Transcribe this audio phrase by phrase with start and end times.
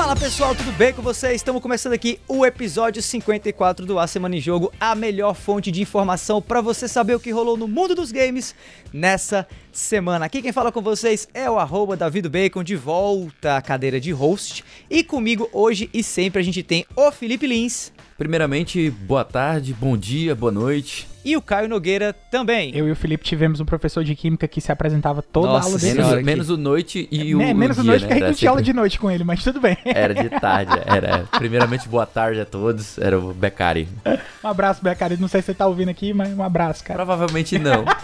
[0.00, 1.36] Fala pessoal, tudo bem com vocês?
[1.36, 5.82] Estamos começando aqui o episódio 54 do A Semana em Jogo, a melhor fonte de
[5.82, 8.54] informação para você saber o que rolou no mundo dos games
[8.92, 10.24] nessa semana.
[10.24, 14.12] Aqui quem fala com vocês é o arroba Davido Bacon, de volta à cadeira de
[14.12, 14.64] host.
[14.90, 17.92] E comigo hoje e sempre a gente tem o Felipe Lins.
[18.18, 21.08] Primeiramente, boa tarde, bom dia, boa noite.
[21.24, 22.74] E o Caio Nogueira também.
[22.74, 25.70] Eu e o Felipe tivemos um professor de química que se apresentava toda Nossa a
[25.70, 26.02] aula dele.
[26.02, 28.08] Menos, menos o noite e o, É, menos o dia, noite né?
[28.08, 29.76] que a gente não tinha aula de noite com ele, mas tudo bem.
[29.84, 31.24] Era de tarde, era.
[31.32, 32.96] Primeiramente, boa tarde a todos.
[32.98, 33.86] Era o Becari.
[34.42, 35.16] Um abraço, Becari.
[35.18, 36.98] Não sei se você tá ouvindo aqui, mas um abraço, cara.
[36.98, 37.84] Provavelmente não.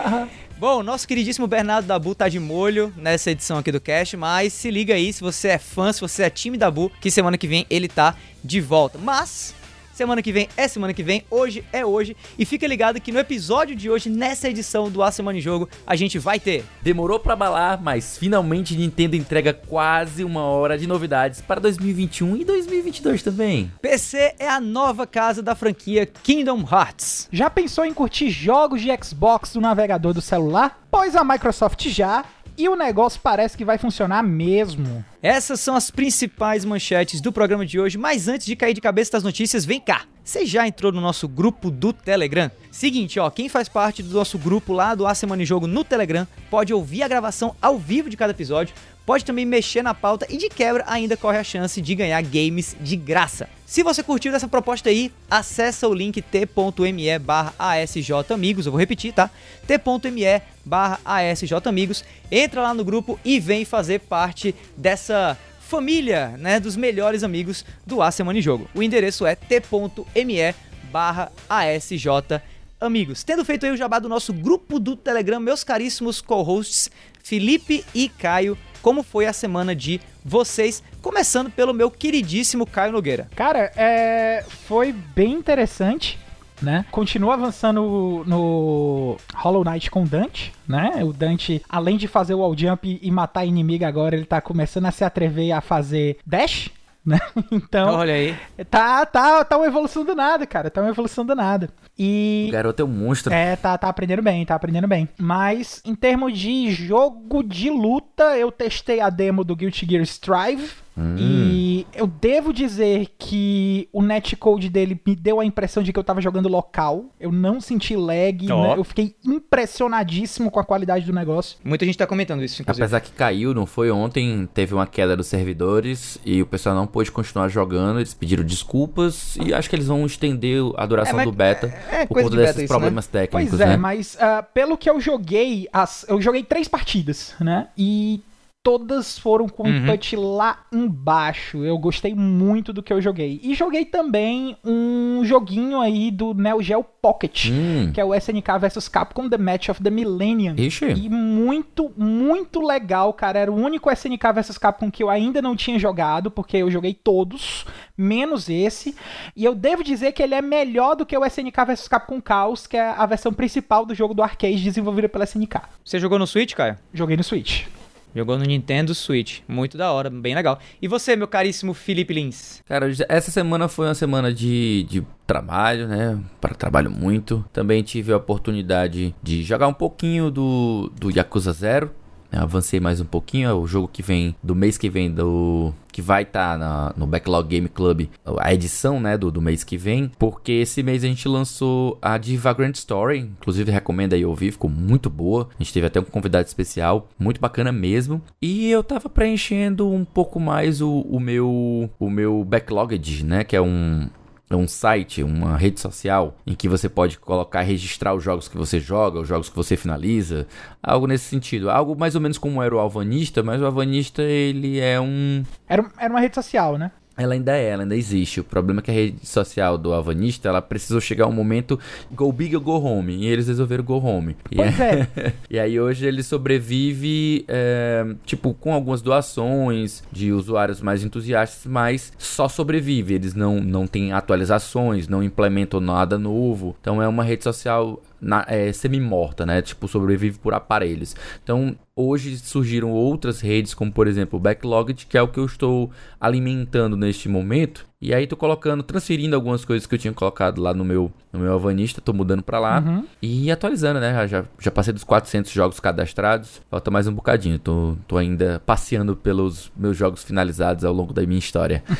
[0.56, 4.70] Bom, nosso queridíssimo Bernardo Dabu tá de molho nessa edição aqui do Cast, mas se
[4.70, 7.66] liga aí se você é fã, se você é time Dabu, que semana que vem
[7.68, 8.98] ele tá de volta.
[8.98, 9.54] Mas
[9.94, 13.18] semana que vem é semana que vem, hoje é hoje, e fica ligado que no
[13.18, 17.18] episódio de hoje, nessa edição do A Semana em Jogo, a gente vai ter Demorou
[17.18, 23.22] pra balar, mas finalmente Nintendo entrega quase uma hora de novidades para 2021 e 2022
[23.22, 23.72] também.
[23.80, 27.28] PC é a nova casa da franquia Kingdom Hearts.
[27.32, 30.84] Já pensou em curtir jogos de Xbox no navegador do celular?
[30.90, 32.24] Pois a Microsoft já.
[32.56, 35.04] E o negócio parece que vai funcionar mesmo.
[35.20, 39.12] Essas são as principais manchetes do programa de hoje, mas antes de cair de cabeça
[39.12, 40.02] das notícias, vem cá.
[40.24, 42.50] Você já entrou no nosso grupo do Telegram?
[42.72, 45.84] Seguinte, ó, quem faz parte do nosso grupo lá do A Semana em Jogo no
[45.84, 50.26] Telegram pode ouvir a gravação ao vivo de cada episódio, pode também mexer na pauta
[50.30, 53.50] e de quebra ainda corre a chance de ganhar games de graça.
[53.66, 59.12] Se você curtiu essa proposta aí, acessa o link t.me barra asjamigos, eu vou repetir,
[59.12, 59.30] tá?
[59.66, 62.02] t.me barra asjamigos,
[62.32, 65.36] entra lá no grupo e vem fazer parte dessa
[65.74, 68.68] família, né, dos melhores amigos do A Semana em Jogo.
[68.76, 70.54] O endereço é t.me
[70.92, 73.24] barra asjamigos.
[73.24, 76.92] Tendo feito aí o jabá do nosso grupo do Telegram, meus caríssimos co-hosts
[77.24, 80.80] Felipe e Caio, como foi a semana de vocês?
[81.02, 83.28] Começando pelo meu queridíssimo Caio Nogueira.
[83.34, 84.44] Cara, é...
[84.68, 86.20] foi bem interessante,
[86.64, 86.84] né?
[86.90, 91.04] Continua avançando no Hollow Knight com o Dante, né?
[91.04, 94.86] O Dante, além de fazer o wall jump e matar inimigo agora, ele tá começando
[94.86, 96.70] a se atrever a fazer dash,
[97.04, 97.20] né?
[97.52, 98.34] Então, Olha aí.
[98.70, 100.70] tá, tá, tá uma evolução do nada, cara.
[100.70, 101.68] Tá uma evolução do nada.
[101.98, 103.32] E O garoto é um monstro.
[103.32, 105.08] É, tá, tá aprendendo bem, tá aprendendo bem.
[105.18, 110.70] Mas em termos de jogo de luta, eu testei a demo do Guilty Gear Strive.
[110.96, 111.16] Hum.
[111.18, 116.04] E eu devo dizer que o netcode dele me deu a impressão de que eu
[116.04, 117.06] tava jogando local.
[117.18, 118.62] Eu não senti lag, Ó.
[118.62, 118.78] né?
[118.78, 121.58] eu fiquei impressionadíssimo com a qualidade do negócio.
[121.64, 122.82] Muita gente tá comentando isso, inclusive.
[122.84, 126.86] Apesar que caiu, não foi ontem, teve uma queda dos servidores e o pessoal não
[126.86, 131.16] pôde continuar jogando, eles pediram desculpas e acho que eles vão estender a duração É,
[131.16, 132.68] mas- do beta é por coisa conta de desses isso, né?
[132.68, 133.76] problemas técnicos, Pois é, né?
[133.76, 137.68] mas ah, pelo que eu joguei, as- eu joguei três partidas, né?
[137.76, 138.20] E
[138.64, 139.82] todas foram com Uhum.
[139.82, 141.62] um touch lá embaixo.
[141.62, 143.38] Eu gostei muito do que eu joguei.
[143.42, 147.92] E joguei também um joguinho aí do Neo Geo Pocket, Hum.
[147.92, 150.54] que é o SNK vs Capcom The Match of the Millennium.
[150.56, 150.86] Ixi.
[150.86, 153.38] E muito, muito legal, cara.
[153.38, 156.94] Era o único SNK vs Capcom que eu ainda não tinha jogado, porque eu joguei
[156.94, 158.96] todos, menos esse.
[159.36, 162.66] E eu devo dizer que ele é melhor do que o SNK vs Capcom Chaos,
[162.66, 165.60] que é a versão principal do jogo do arcade desenvolvida pela SNK.
[165.84, 166.78] Você jogou no Switch, Caio?
[166.94, 167.66] Joguei no Switch.
[168.14, 169.40] Jogou no Nintendo Switch.
[169.48, 170.58] Muito da hora, bem legal.
[170.80, 172.62] E você, meu caríssimo Felipe Lins?
[172.66, 176.18] Cara, essa semana foi uma semana de, de trabalho, né?
[176.40, 177.44] Para trabalho muito.
[177.52, 181.90] Também tive a oportunidade de jogar um pouquinho do, do Yakuza Zero.
[182.30, 183.48] Avancei mais um pouquinho.
[183.48, 185.72] É o jogo que vem do mês que vem do.
[185.94, 186.58] Que vai estar
[186.96, 188.08] no Backlog Game Club,
[188.40, 192.18] a edição né, do, do mês que vem, porque esse mês a gente lançou a
[192.18, 195.48] de Vagrant Story, inclusive recomendo aí ouvir, ficou muito boa.
[195.58, 198.20] A gente teve até um convidado especial, muito bacana mesmo.
[198.42, 203.54] E eu tava preenchendo um pouco mais o, o meu o meu Backlogged, né, que
[203.54, 204.08] é um
[204.50, 208.78] um site, uma rede social em que você pode colocar registrar os jogos que você
[208.78, 210.46] joga, os jogos que você finaliza,
[210.82, 211.70] algo nesse sentido.
[211.70, 215.90] Algo mais ou menos como era o Alvanista, mas o Alvanista ele é um Era,
[215.98, 216.90] era uma rede social, né?
[217.16, 218.40] Ela ainda é, ela ainda existe.
[218.40, 221.78] O problema é que a rede social do Alvanista, ela precisou chegar um momento
[222.10, 223.14] go big or go home.
[223.14, 224.36] E eles resolveram go home.
[224.50, 225.08] E, Pois é.
[225.48, 232.12] e aí hoje ele sobrevive, é, tipo, com algumas doações de usuários mais entusiastas, mas
[232.18, 233.14] só sobrevive.
[233.14, 236.76] Eles não, não têm atualizações, não implementam nada novo.
[236.80, 239.62] Então é uma rede social na- é, semi-morta, né?
[239.62, 241.14] Tipo, sobrevive por aparelhos.
[241.42, 245.44] Então, hoje surgiram outras redes, como por exemplo o Backlogged, que é o que eu
[245.46, 245.90] estou
[246.20, 247.86] alimentando neste momento.
[248.06, 251.40] E aí tô colocando, transferindo algumas coisas que eu tinha colocado lá no meu, no
[251.40, 253.06] meu Avanista, tô mudando pra lá Uhum.
[253.22, 254.28] e atualizando, né?
[254.28, 257.58] Já- Já, passei dos 400 jogos cadastrados, falta mais um bocadinho.
[257.58, 261.82] Tô, tô ainda passeando pelos meus jogos finalizados ao longo da minha história.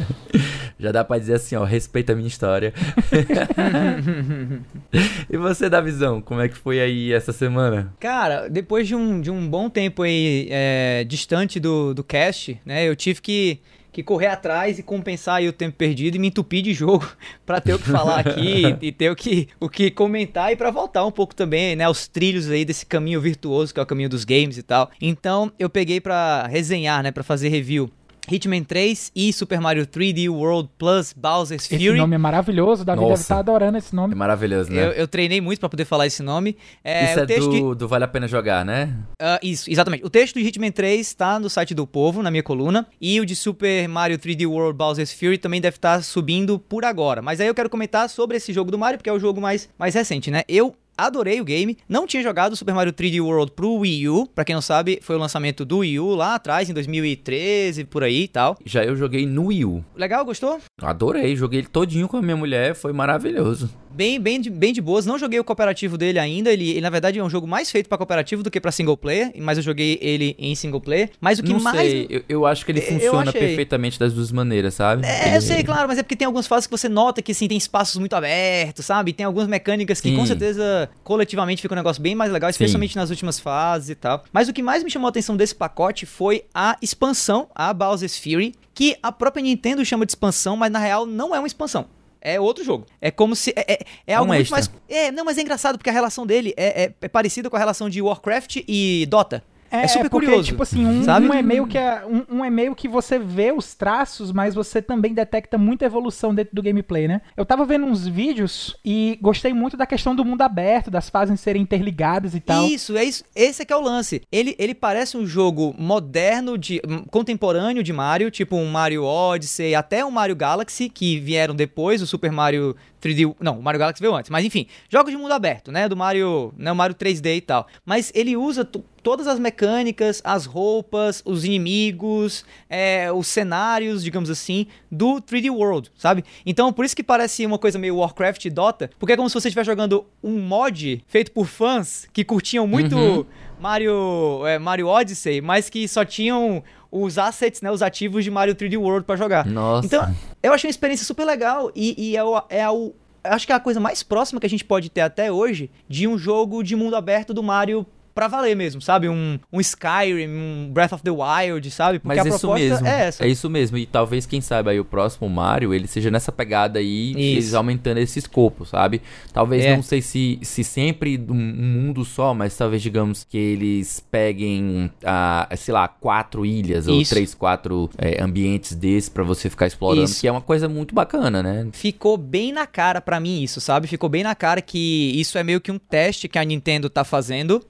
[0.78, 2.74] já dá pra dizer assim, ó, respeita a minha história.
[5.30, 7.92] e você, Davizão, como é que foi aí essa semana?
[8.00, 12.86] Cara, depois de um, de um bom tempo aí é, distante do, do cast, né?
[12.88, 13.60] Eu tive que,
[13.92, 17.10] que correr atrás e compensar aí o tempo perdido e me entupir de jogo
[17.44, 20.70] pra ter o que falar aqui e ter o que, o que comentar e pra
[20.70, 21.88] voltar um pouco também, né?
[21.88, 24.90] Os trilhos aí desse caminho virtuoso que é o caminho dos games e tal.
[25.00, 27.10] Então eu peguei pra resenhar, né?
[27.10, 27.90] Pra fazer review.
[28.30, 31.98] Hitman 3 e Super Mario 3D World Plus Bowser's Esse Fury.
[31.98, 33.22] nome é maravilhoso, o Davi deve Nossa.
[33.22, 34.14] estar adorando esse É nome.
[34.14, 34.82] maravilhoso, né?
[34.86, 36.56] Eu, eu treinei muito pra poder falar esse nome.
[36.84, 38.94] É, Isso o é texto de- do, do Vale a Pena Jogar, né?
[39.20, 40.04] Ah, isso, exatamente.
[40.04, 42.86] O texto de Hitman 3 tá no site do Povo, na minha coluna.
[43.00, 47.20] E o de Super Mario 3D World Bowser's Fury também deve estar subindo por agora.
[47.22, 49.68] Mas aí eu quero comentar sobre esse jogo do Mario, porque é o jogo mais,
[49.78, 50.42] mais recente, né?
[50.48, 51.76] Eu adorei o game.
[51.88, 54.26] Não tinha jogado Super Mario 3D World pro Wii U.
[54.26, 58.02] Pra quem não sabe, foi o lançamento do Wii U lá atrás, em 2013, por
[58.02, 58.58] aí e tal.
[58.64, 59.84] Já eu joguei no Wii U.
[59.94, 60.60] Legal, gostou?
[60.80, 63.70] Adorei, joguei ele todinho com a minha mulher, foi maravilhoso.
[63.92, 65.04] Bem, bem, de, bem de boas.
[65.04, 66.50] Não joguei o cooperativo dele ainda.
[66.52, 68.96] Ele, ele, na verdade, é um jogo mais feito pra cooperativo do que pra single
[68.96, 69.32] player.
[69.38, 71.10] Mas eu joguei ele em single player.
[71.20, 71.90] Mas o que não mais.
[71.90, 75.04] sei, eu, eu acho que ele funciona perfeitamente das duas maneiras, sabe?
[75.06, 77.32] É, Ele- eu sei, claro, mas é porque tem algumas fases que você nota que
[77.32, 79.12] assim, tem espaços muito abertos, sabe?
[79.12, 80.26] Tem algumas mecânicas que com Sim.
[80.28, 84.24] certeza coletivamente fica um negócio bem mais legal, especialmente nas últimas fases e tal.
[84.32, 88.16] Mas o que mais me chamou a atenção desse pacote foi a expansão, a Bowser's
[88.18, 91.86] Fury, que a própria Nintendo chama de expansão, mas na real não é uma expansão.
[92.20, 92.86] É outro jogo.
[93.00, 93.52] É como se.
[93.56, 94.56] É, é, é algo um muito extra.
[94.56, 94.70] mais.
[94.88, 97.58] É, não, mas é engraçado porque a relação dele é, é- é parecida com a
[97.58, 99.42] relação de Warcraft e Dota.
[99.70, 100.48] É, super porque, curioso.
[100.48, 103.52] tipo assim, um, um é meio que é, um, um é meio que você vê
[103.52, 107.20] os traços, mas você também detecta muita evolução dentro do gameplay, né?
[107.36, 111.38] Eu tava vendo uns vídeos e gostei muito da questão do mundo aberto, das fases
[111.40, 112.66] serem interligadas e tal.
[112.66, 113.24] Isso, é isso.
[113.34, 114.22] Esse é que é o lance.
[114.30, 116.80] Ele, ele parece um jogo moderno, de
[117.10, 122.06] contemporâneo de Mario, tipo um Mario Odyssey, até um Mario Galaxy, que vieram depois, o
[122.06, 123.34] Super Mario 3D.
[123.40, 125.88] Não, o Mario Galaxy veio antes, mas enfim, jogos de mundo aberto, né?
[125.88, 127.66] Do Mario, né, o Mario 3D e tal.
[127.84, 128.64] Mas ele usa
[129.02, 135.90] todas as mecânicas, as roupas, os inimigos, é, os cenários, digamos assim, do 3D World,
[135.96, 136.24] sabe?
[136.44, 139.34] Então, por isso que parece uma coisa meio Warcraft e Dota, porque é como se
[139.34, 143.24] você estivesse jogando um mod feito por fãs que curtiam muito Uhum.
[143.58, 146.62] Mario, é, Mario Odyssey, mas que só tinham
[146.92, 149.46] os assets, né, os ativos de Mario 3D World pra jogar.
[149.46, 149.86] Nossa.
[149.86, 152.92] Então, eu achei uma experiência super legal e, e é, o, é o-
[153.22, 156.08] acho que é a coisa mais próxima que a gente pode ter até hoje de
[156.08, 157.86] um jogo de mundo aberto do Mario
[158.20, 159.08] pra valer mesmo, sabe?
[159.08, 161.98] Um, um Skyrim, um Breath of the Wild, sabe?
[161.98, 162.86] Porque Mas a isso proposta mesmo.
[162.86, 163.26] é essa.
[163.26, 163.78] isso mesmo.
[163.78, 167.96] E talvez, quem sabe, aí o próximo Mario, ele seja nessa pegada aí, eles aumentando
[167.96, 169.00] esse escopo, sabe?
[169.32, 169.74] Talvez, É.
[169.74, 175.48] não sei se, se sempre um, mundo só, mas talvez, digamos, que eles peguem, ah,
[175.56, 177.14] sei lá, quatro ilhas ou Isso.
[177.14, 180.20] três, quatro é, ambientes desses pra você ficar explorando, Isso.
[180.20, 181.68] que é uma coisa muito bacana, né?
[181.72, 183.86] Ficou bem na cara pra mim isso, sabe?
[183.86, 187.02] Ficou bem na cara que isso é meio que um teste que a Nintendo tá
[187.02, 187.64] fazendo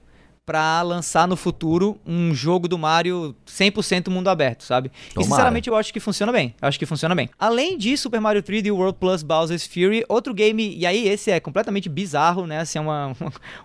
[0.45, 4.91] pra lançar no futuro um jogo do Mario 100% mundo aberto, sabe?
[5.09, 5.29] E Tomara.
[5.29, 6.55] sinceramente eu acho que funciona bem.
[6.61, 7.29] Eu acho que funciona bem.
[7.37, 11.39] Além de Super Mario 3D World Plus Bowser's Fury, outro game, e aí esse é
[11.39, 12.59] completamente bizarro, né?
[12.59, 13.15] Assim, é uma,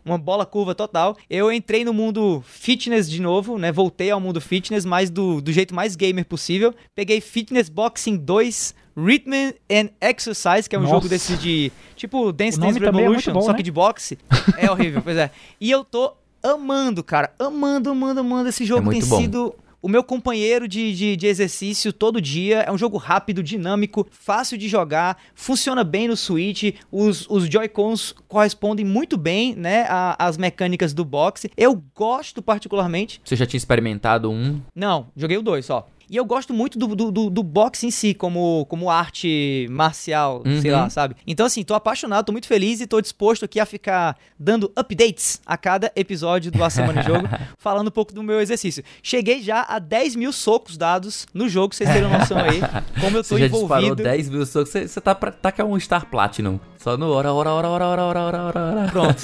[0.04, 1.16] uma bola curva total.
[1.30, 3.72] Eu entrei no mundo fitness de novo, né?
[3.72, 6.74] Voltei ao mundo fitness, mas do, do jeito mais gamer possível.
[6.94, 10.94] Peguei Fitness Boxing 2 Rhythm and Exercise, que é um Nossa.
[10.94, 13.56] jogo desse de tipo Dance Dance é Revolution, bom, só né?
[13.56, 14.18] que de boxe.
[14.56, 15.30] É horrível, pois é.
[15.60, 16.14] E eu tô
[16.54, 17.32] amando, cara.
[17.38, 18.48] Amando, amando, amando.
[18.48, 19.20] Esse jogo É tem bom.
[19.20, 22.60] sido o meu companheiro de, de, de exercício todo dia.
[22.62, 26.74] É um jogo rápido, dinâmico, fácil de jogar, funciona bem no Switch.
[26.90, 29.86] Os, os Joy-Cons correspondem muito bem, né,
[30.18, 31.50] às mecânicas do boxe.
[31.56, 33.20] Eu gosto particularmente.
[33.24, 34.60] Você já tinha experimentado um?
[34.74, 35.86] Não, joguei o 2 só.
[36.08, 40.42] E eu gosto muito do, do, do, do boxe em si, como, como arte marcial,
[40.46, 40.60] uhum.
[40.60, 41.16] sei lá, sabe?
[41.26, 45.40] Então, assim, tô apaixonado, tô muito feliz e tô disposto aqui a ficar dando updates
[45.44, 48.84] a cada episódio do A Semana de Jogo, falando um pouco do meu exercício.
[49.02, 52.60] Cheguei já a 10 mil socos dados no jogo, vocês terem noção aí,
[53.00, 53.96] como eu tô você já envolvido.
[53.96, 56.60] 10 mil socos, você, tá, tá que é um Star Platinum.
[56.78, 58.88] Só no hora, hora, hora, hora, hora, hora, hora, hora.
[58.92, 59.22] Pronto.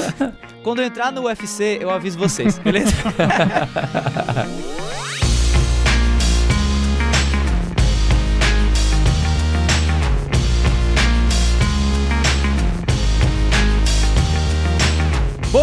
[0.64, 2.90] Quando eu entrar no UFC, eu aviso vocês, beleza?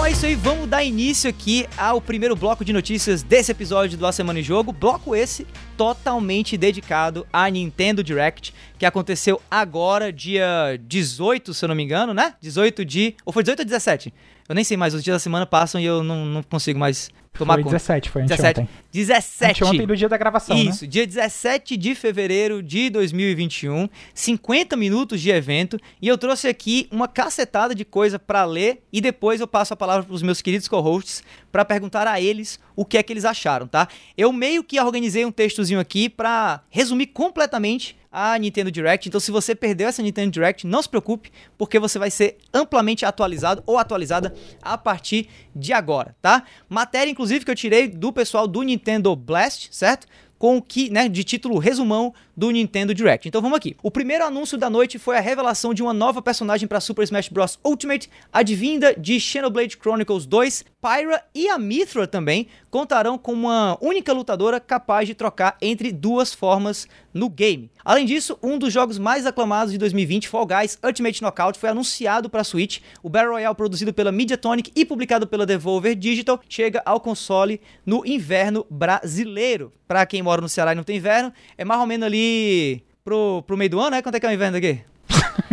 [0.06, 4.06] é isso aí, vamos dar início aqui ao primeiro bloco de notícias desse episódio do
[4.06, 4.72] A Semana em Jogo.
[4.72, 11.76] Bloco esse totalmente dedicado à Nintendo Direct, que aconteceu agora, dia 18, se eu não
[11.76, 12.36] me engano, né?
[12.40, 13.16] 18 de.
[13.26, 14.14] Ou foi 18 ou 17?
[14.50, 17.12] Eu nem sei mais, os dias da semana passam e eu não, não consigo mais
[17.38, 17.76] tomar foi conta.
[17.76, 18.68] 17, foi anteontem.
[18.92, 19.64] 17.
[19.64, 20.90] Anteontem do dia da gravação, Isso, né?
[20.90, 27.08] dia 17 de fevereiro de 2021, 50 minutos de evento, e eu trouxe aqui uma
[27.08, 31.24] cacetada de coisa pra ler e depois eu passo a palavra pros meus queridos co-hosts
[31.52, 33.88] pra perguntar a eles o que é que eles acharam, tá?
[34.18, 39.08] Eu meio que organizei um textozinho aqui pra resumir completamente a Nintendo Direct.
[39.08, 43.06] Então, se você perdeu essa Nintendo Direct, não se preocupe, porque você vai ser amplamente
[43.06, 46.44] atualizado ou atualizada a partir de agora, tá?
[46.68, 50.08] Matéria, inclusive, que eu tirei do pessoal do Nintendo Blast, certo?
[50.38, 53.28] Com o que, né, de título resumão do Nintendo Direct.
[53.28, 53.76] Então vamos aqui.
[53.84, 57.28] O primeiro anúncio da noite foi a revelação de uma nova personagem para Super Smash
[57.28, 57.60] Bros.
[57.62, 60.64] Ultimate, advinda de Xenoblade Chronicles 2.
[60.82, 66.34] Pyra e a Mithra também contarão com uma única lutadora capaz de trocar entre duas
[66.34, 67.70] formas no game.
[67.84, 72.30] Além disso, um dos jogos mais aclamados de 2020, Fall Guys Ultimate Knockout, foi anunciado
[72.30, 72.80] para Switch.
[73.04, 78.06] O Battle Royale, produzido pela Mediatonic e publicado pela Devolver Digital, chega ao console no
[78.06, 79.74] inverno brasileiro.
[79.86, 83.44] Para quem mora no Ceará e não tem inverno, é mais ou menos ali pro,
[83.46, 84.02] pro meio do ano, né?
[84.02, 84.80] Quanto é que é o inverno aqui?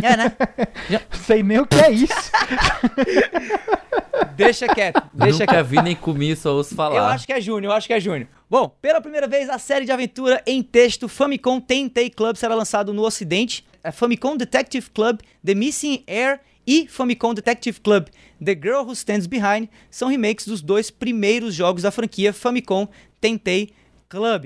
[0.03, 0.33] É, né?
[1.27, 2.13] Sei nem o que é isso.
[4.37, 5.67] Deixa quieto, deixa Nunca quieto.
[5.67, 6.97] vi nem comi, só ouço falar.
[6.97, 8.29] Eu acho que é junho, eu acho que é junho.
[8.49, 12.93] Bom, pela primeira vez, a série de aventura em texto Famicom Tentei Club será lançado
[12.93, 13.65] no ocidente.
[13.83, 18.09] A Famicom Detective Club The Missing Air e Famicom Detective Club
[18.45, 22.89] The Girl Who Stands Behind são remakes dos dois primeiros jogos da franquia Famicom
[23.21, 23.77] Tentei Club.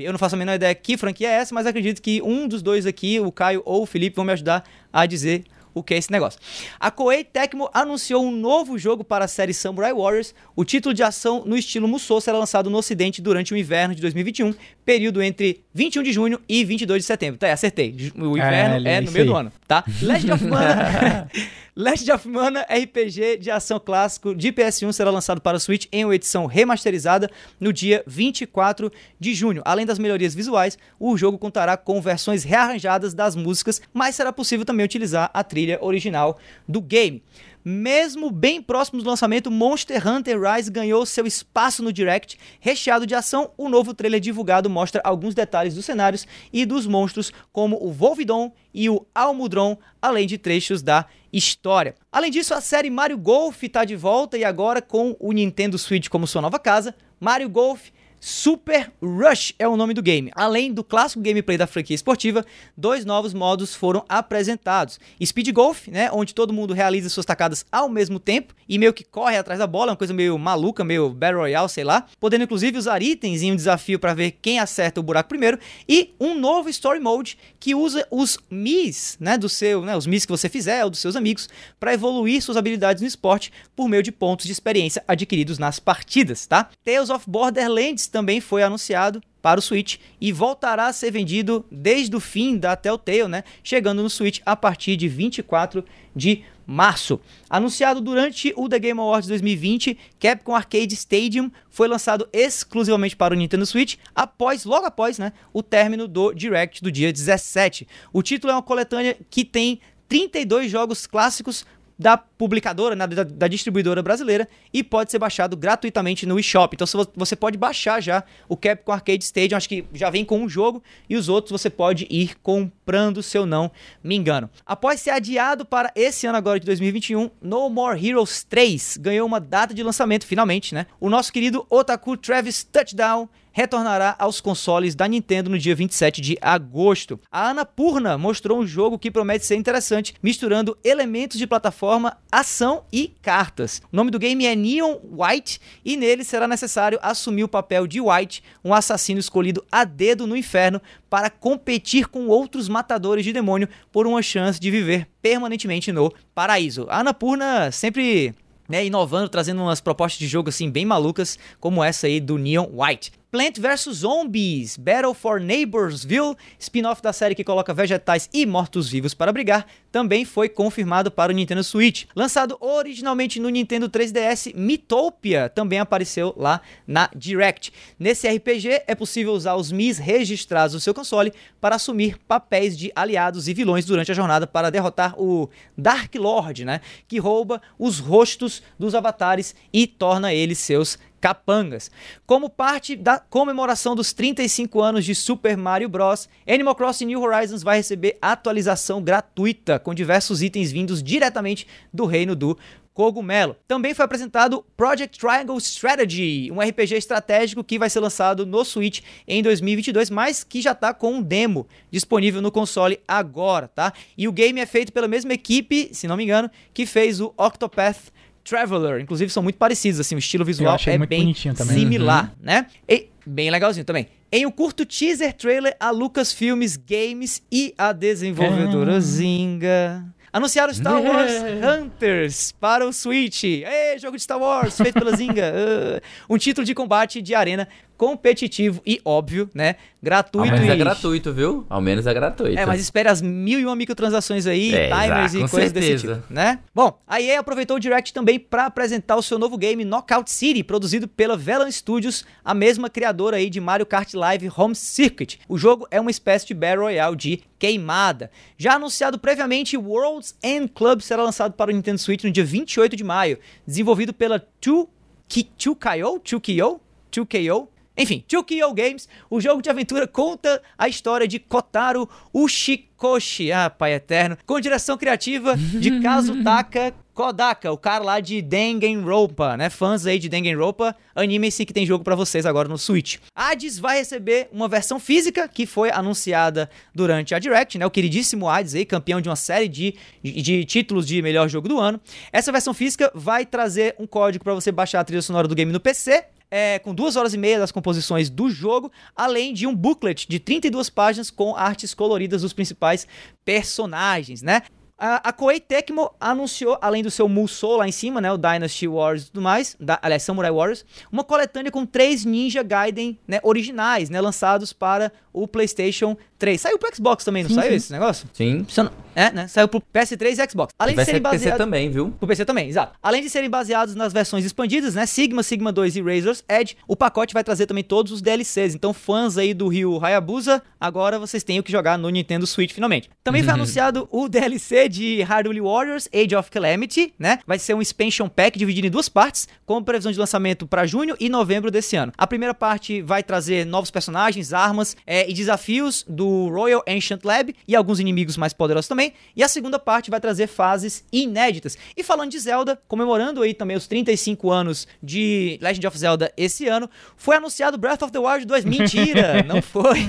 [0.03, 2.63] Eu não faço a menor ideia que franquia é essa, mas acredito que um dos
[2.63, 5.99] dois aqui, o Caio ou o Felipe, vão me ajudar a dizer o que é
[5.99, 6.41] esse negócio.
[6.79, 10.35] A Koei Tecmo anunciou um novo jogo para a série Samurai Warriors.
[10.55, 14.01] O título de ação no estilo Musou será lançado no ocidente durante o inverno de
[14.01, 17.39] 2021, período entre 21 de junho e 22 de setembro.
[17.39, 17.95] Tá, acertei.
[18.17, 19.85] O inverno É, é, no meio do ano, tá?
[20.03, 21.31] Legend of Mana
[21.77, 26.05] Legend of Mana RPG de ação clássico de PS1 será lançado para o Switch em
[26.05, 29.63] uma edição remasterizada no dia 24 de junho.
[29.65, 34.67] Além das melhorias visuais, o jogo contará com versões rearranjadas das músicas, mas será possível
[34.67, 36.39] também utilizar a trilha original
[36.69, 37.23] do game.
[37.63, 42.39] Mesmo bem próximo do lançamento, Monster Hunter Rise ganhou seu espaço no Direct.
[42.59, 47.31] Recheado de ação, o novo trailer divulgado mostra alguns detalhes dos cenários e dos monstros,
[47.53, 51.95] como o Volvidon e o Almudron, além de trechos da história.
[52.11, 56.09] Além disso, a série Mario Golf está de volta e agora com o Nintendo Switch
[56.09, 56.95] como sua nova casa.
[57.21, 57.91] Mario Golf
[58.21, 60.31] Super Rush é o nome do game.
[60.35, 62.45] Além do clássico gameplay da franquia esportiva,
[62.77, 65.01] dois novos modos foram apresentados.
[65.25, 69.05] Speed Golf, né, onde todo mundo realiza suas tacadas ao mesmo tempo e meio que
[69.05, 72.77] corre atrás da bola, uma coisa meio maluca, meio Battle Royale, sei lá, podendo inclusive
[72.77, 75.59] usar itens em um desafio para ver quem acerta o buraco primeiro,
[75.89, 80.27] e um novo Story Mode que usa os Mis, né, do seu, né, os Mis
[80.27, 81.49] que você fizer ou dos seus amigos,
[81.79, 86.47] para evoluir suas habilidades no esporte por meio de pontos de experiência adquiridos nas partidas,
[86.47, 86.69] tá?
[86.85, 92.15] Tales of Borderlands também foi anunciado para o Switch e voltará a ser vendido desde
[92.15, 93.45] o fim da Telltale, né?
[93.63, 97.21] Chegando no Switch a partir de 24 de março.
[97.49, 103.37] Anunciado durante o The Game Awards 2020, Capcom Arcade Stadium foi lançado exclusivamente para o
[103.37, 107.89] Nintendo Switch após, logo após, né, o término do Direct do dia 17.
[108.13, 111.65] O título é uma coletânea que tem 32 jogos clássicos
[112.01, 116.75] da publicadora, né, da, da distribuidora brasileira, e pode ser baixado gratuitamente no eShop.
[116.75, 120.49] Então você pode baixar já o Capcom Arcade Stadium, acho que já vem com um
[120.49, 123.71] jogo, e os outros você pode ir comprando, se eu não
[124.03, 124.49] me engano.
[124.65, 129.39] Após ser adiado para esse ano agora de 2021, No More Heroes 3 ganhou uma
[129.39, 130.87] data de lançamento, finalmente, né?
[130.99, 133.29] O nosso querido Otaku Travis Touchdown
[133.61, 137.21] retornará aos consoles da Nintendo no dia 27 de agosto.
[137.31, 143.09] A Annapurna mostrou um jogo que promete ser interessante, misturando elementos de plataforma, ação e
[143.21, 143.83] cartas.
[143.93, 148.01] O nome do game é Neon White e nele será necessário assumir o papel de
[148.01, 153.69] White, um assassino escolhido a dedo no inferno para competir com outros matadores de demônio
[153.93, 156.87] por uma chance de viver permanentemente no paraíso.
[156.89, 158.35] A Annapurna sempre
[158.67, 162.69] né, inovando, trazendo umas propostas de jogo assim bem malucas, como essa aí do Neon
[162.73, 163.20] White.
[163.31, 169.33] Plant vs Zombies, Battle for Neighborsville, spin-off da série que coloca vegetais e mortos-vivos para
[169.33, 172.07] brigar, também foi confirmado para o Nintendo Switch.
[172.17, 177.73] Lançado originalmente no Nintendo 3DS, Mythopia também apareceu lá na Direct.
[177.97, 182.91] Nesse RPG é possível usar os Mis registrados no seu console para assumir papéis de
[182.97, 188.01] aliados e vilões durante a jornada para derrotar o Dark Lord, né, que rouba os
[188.01, 191.91] rostos dos avatares e torna eles seus capangas.
[192.27, 197.63] Como parte da comemoração dos 35 anos de Super Mario Bros., Animal Crossing New Horizons
[197.63, 202.57] vai receber atualização gratuita com diversos itens vindos diretamente do reino do
[202.93, 203.57] cogumelo.
[203.67, 209.01] Também foi apresentado Project Triangle Strategy, um RPG estratégico que vai ser lançado no Switch
[209.27, 213.93] em 2022, mas que já está com um demo disponível no console agora, tá?
[214.19, 217.33] E o game é feito pela mesma equipe, se não me engano, que fez o
[217.39, 218.13] Octopath
[218.45, 219.01] Traveler.
[219.01, 222.45] Inclusive são muito parecidos, assim, o estilo visual é bem similar, uhum.
[222.47, 222.67] né?
[222.89, 224.09] E bem legalzinho também.
[224.33, 229.01] Em um curto teaser trailer, a Lucasfilmes Games e a desenvolvedora ah.
[229.01, 231.33] Zynga anunciaram Star Wars
[231.63, 233.45] Hunters para o Switch.
[233.45, 235.53] Ei, jogo de Star Wars feito pela Zynga.
[235.53, 236.01] Uh,
[236.35, 237.69] um título de combate de arena
[238.01, 239.77] competitivo e óbvio, né?
[240.03, 240.49] Gratuito.
[240.49, 240.71] Ao menos e...
[240.71, 241.67] é gratuito, viu?
[241.69, 242.59] Ao menos é gratuito.
[242.59, 246.09] É, mas espere as mil e uma microtransações aí, é, timers exato, e coisas certeza.
[246.09, 246.61] desse tipo, né?
[246.75, 250.65] Bom, a EA aproveitou o Direct também para apresentar o seu novo game Knockout City,
[250.65, 255.39] produzido pela Velan Studios, a mesma criadora aí de Mario Kart Live Home Circuit.
[255.47, 258.31] O jogo é uma espécie de Battle Royale de queimada.
[258.57, 262.97] Já anunciado previamente, World's End Club será lançado para o Nintendo Switch no dia 28
[262.97, 266.81] de maio, desenvolvido pela 2KO, 2KO,
[267.11, 267.69] 2KO,
[268.01, 273.93] enfim, Chukio Games, o jogo de aventura conta a história de Kotaro Ushikoshi, ah, pai
[273.93, 279.69] eterno, com direção criativa de Kazutaka Kodaka, o cara lá de Danganronpa, né?
[279.69, 283.19] Fãs aí de Danganronpa, animem-se que tem jogo para vocês agora no Switch.
[283.37, 287.85] Hades vai receber uma versão física que foi anunciada durante a Direct, né?
[287.85, 291.69] O queridíssimo Hades aí, campeão de uma série de, de, de títulos de melhor jogo
[291.69, 292.01] do ano.
[292.33, 295.71] Essa versão física vai trazer um código para você baixar a trilha sonora do game
[295.71, 299.75] no PC é, com duas horas e meia das composições do jogo, além de um
[299.75, 303.07] booklet de 32 páginas com artes coloridas dos principais
[303.45, 304.63] personagens, né?
[305.03, 309.23] A, Koei Tecmo anunciou, além do seu Musou lá em cima, né, o Dynasty Wars
[309.23, 314.11] e tudo mais, da, aliás, Samurai Warriors, uma coletânea com três Ninja Gaiden né, originais,
[314.11, 316.61] né, lançados para o PlayStation 3.
[316.61, 317.77] Saiu pro Xbox também, não sim, saiu sim.
[317.77, 318.29] esse negócio?
[318.33, 318.67] Sim.
[319.15, 319.49] É, né?
[319.49, 320.73] Saiu pro PS3 e Xbox.
[320.79, 321.45] Além de serem baseados...
[321.45, 322.11] PC também, viu?
[322.19, 322.95] Pro PC também, exato.
[323.03, 325.05] Além de serem baseados nas versões expandidas, né?
[325.05, 328.75] Sigma, Sigma 2 e Razor's Edge, o pacote vai trazer também todos os DLCs.
[328.75, 332.73] Então, fãs aí do Rio Hayabusa, agora vocês têm o que jogar no Nintendo Switch
[332.73, 333.11] finalmente.
[333.23, 337.41] Também foi anunciado o DLC de Hyrule Warriors Age of Calamity, né?
[337.47, 341.17] Vai ser um expansion pack dividido em duas partes, com previsão de lançamento para junho
[341.19, 342.13] e novembro desse ano.
[342.17, 347.55] A primeira parte vai trazer novos personagens, armas é, e desafios do Royal Ancient Lab
[347.67, 349.13] e alguns inimigos mais poderosos também.
[349.35, 351.77] E a segunda parte vai trazer fases inéditas.
[351.97, 356.67] E falando de Zelda, comemorando aí também os 35 anos de Legend of Zelda esse
[356.69, 358.65] ano, foi anunciado Breath of the Wild 2.
[358.71, 360.01] Mentira, não foi.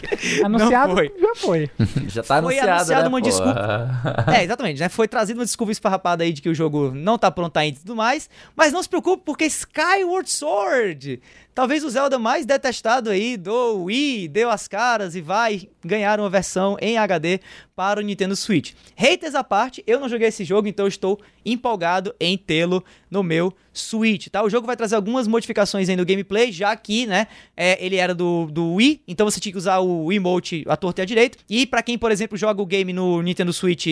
[0.44, 1.12] Anunciado não foi.
[1.18, 1.70] já foi.
[2.08, 4.24] já tá anunciado, foi anunciado né, uma desculpa.
[4.34, 4.88] É, exatamente, né?
[4.88, 7.80] Foi trazido uma desculpa esfarrapada aí de que o jogo não tá pronto ainda e
[7.80, 11.20] tudo mais, mas não se preocupe porque Skyward Sword
[11.52, 16.30] Talvez o Zelda mais detestado aí do Wii deu as caras e vai ganhar uma
[16.30, 17.40] versão em HD
[17.74, 18.72] para o Nintendo Switch.
[18.96, 23.52] Haters à parte, eu não joguei esse jogo, então estou empolgado em tê-lo no meu
[23.72, 24.44] Switch, tá?
[24.44, 28.14] O jogo vai trazer algumas modificações aí no gameplay, já que, né, é, ele era
[28.14, 31.38] do, do Wii, então você tinha que usar o emote à torta e à direita.
[31.48, 33.86] E para quem, por exemplo, joga o game no Nintendo Switch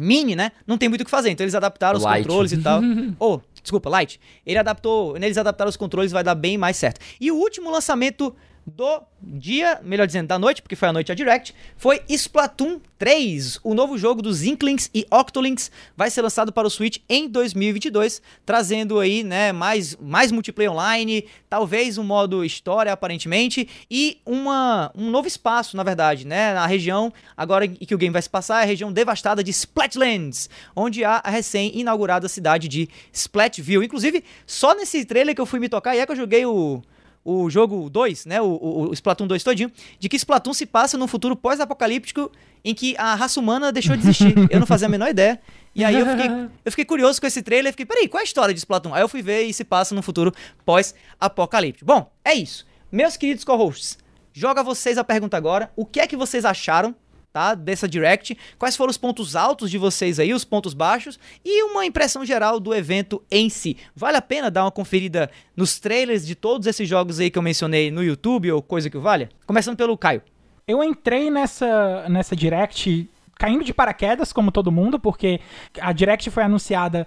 [0.00, 0.50] Mini, né?
[0.66, 1.30] Não tem muito o que fazer.
[1.30, 2.22] Então eles adaptaram os Light.
[2.22, 2.80] controles e tal.
[3.18, 4.18] Ou, oh, desculpa, Light.
[4.46, 7.00] Ele adaptou, eles adaptaram os controles, vai dar bem mais certo.
[7.20, 8.34] E o último lançamento
[8.76, 13.58] do dia, melhor dizendo, da noite, porque foi a noite a Direct, foi Splatoon 3.
[13.62, 18.22] O novo jogo dos Inklings e Octolinks vai ser lançado para o Switch em 2022,
[18.46, 25.10] trazendo aí, né, mais, mais multiplayer online, talvez um modo história, aparentemente, e uma, um
[25.10, 28.62] novo espaço, na verdade, né, na região, agora que o game vai se passar, é
[28.62, 33.84] a região devastada de Splatlands, onde há a recém-inaugurada cidade de Splatville.
[33.84, 36.82] Inclusive, só nesse trailer que eu fui me tocar, e é que eu joguei o
[37.24, 40.96] o jogo 2, né, o, o, o, Splatoon 2 todinho, de que Splatoon se passa
[40.96, 42.30] num futuro pós-apocalíptico
[42.64, 44.34] em que a raça humana deixou de existir.
[44.50, 45.40] eu não fazia a menor ideia.
[45.74, 46.26] E aí eu fiquei,
[46.64, 48.94] eu fiquei curioso com esse trailer, fiquei, peraí, qual é a história de Splatoon?
[48.94, 50.32] Aí eu fui ver e se passa num futuro
[50.64, 51.84] pós-apocalíptico.
[51.84, 52.66] Bom, é isso.
[52.90, 53.98] Meus queridos co-hosts,
[54.32, 55.70] joga vocês a pergunta agora.
[55.76, 56.94] O que é que vocês acharam
[57.32, 57.54] tá?
[57.54, 58.36] Dessa Direct.
[58.58, 62.60] Quais foram os pontos altos de vocês aí, os pontos baixos e uma impressão geral
[62.60, 63.76] do evento em si.
[63.94, 67.42] Vale a pena dar uma conferida nos trailers de todos esses jogos aí que eu
[67.42, 69.28] mencionei no YouTube ou coisa que valha?
[69.46, 70.22] Começando pelo Caio.
[70.66, 73.08] Eu entrei nessa, nessa Direct
[73.40, 75.40] caindo de paraquedas, como todo mundo, porque
[75.80, 77.06] a Direct foi anunciada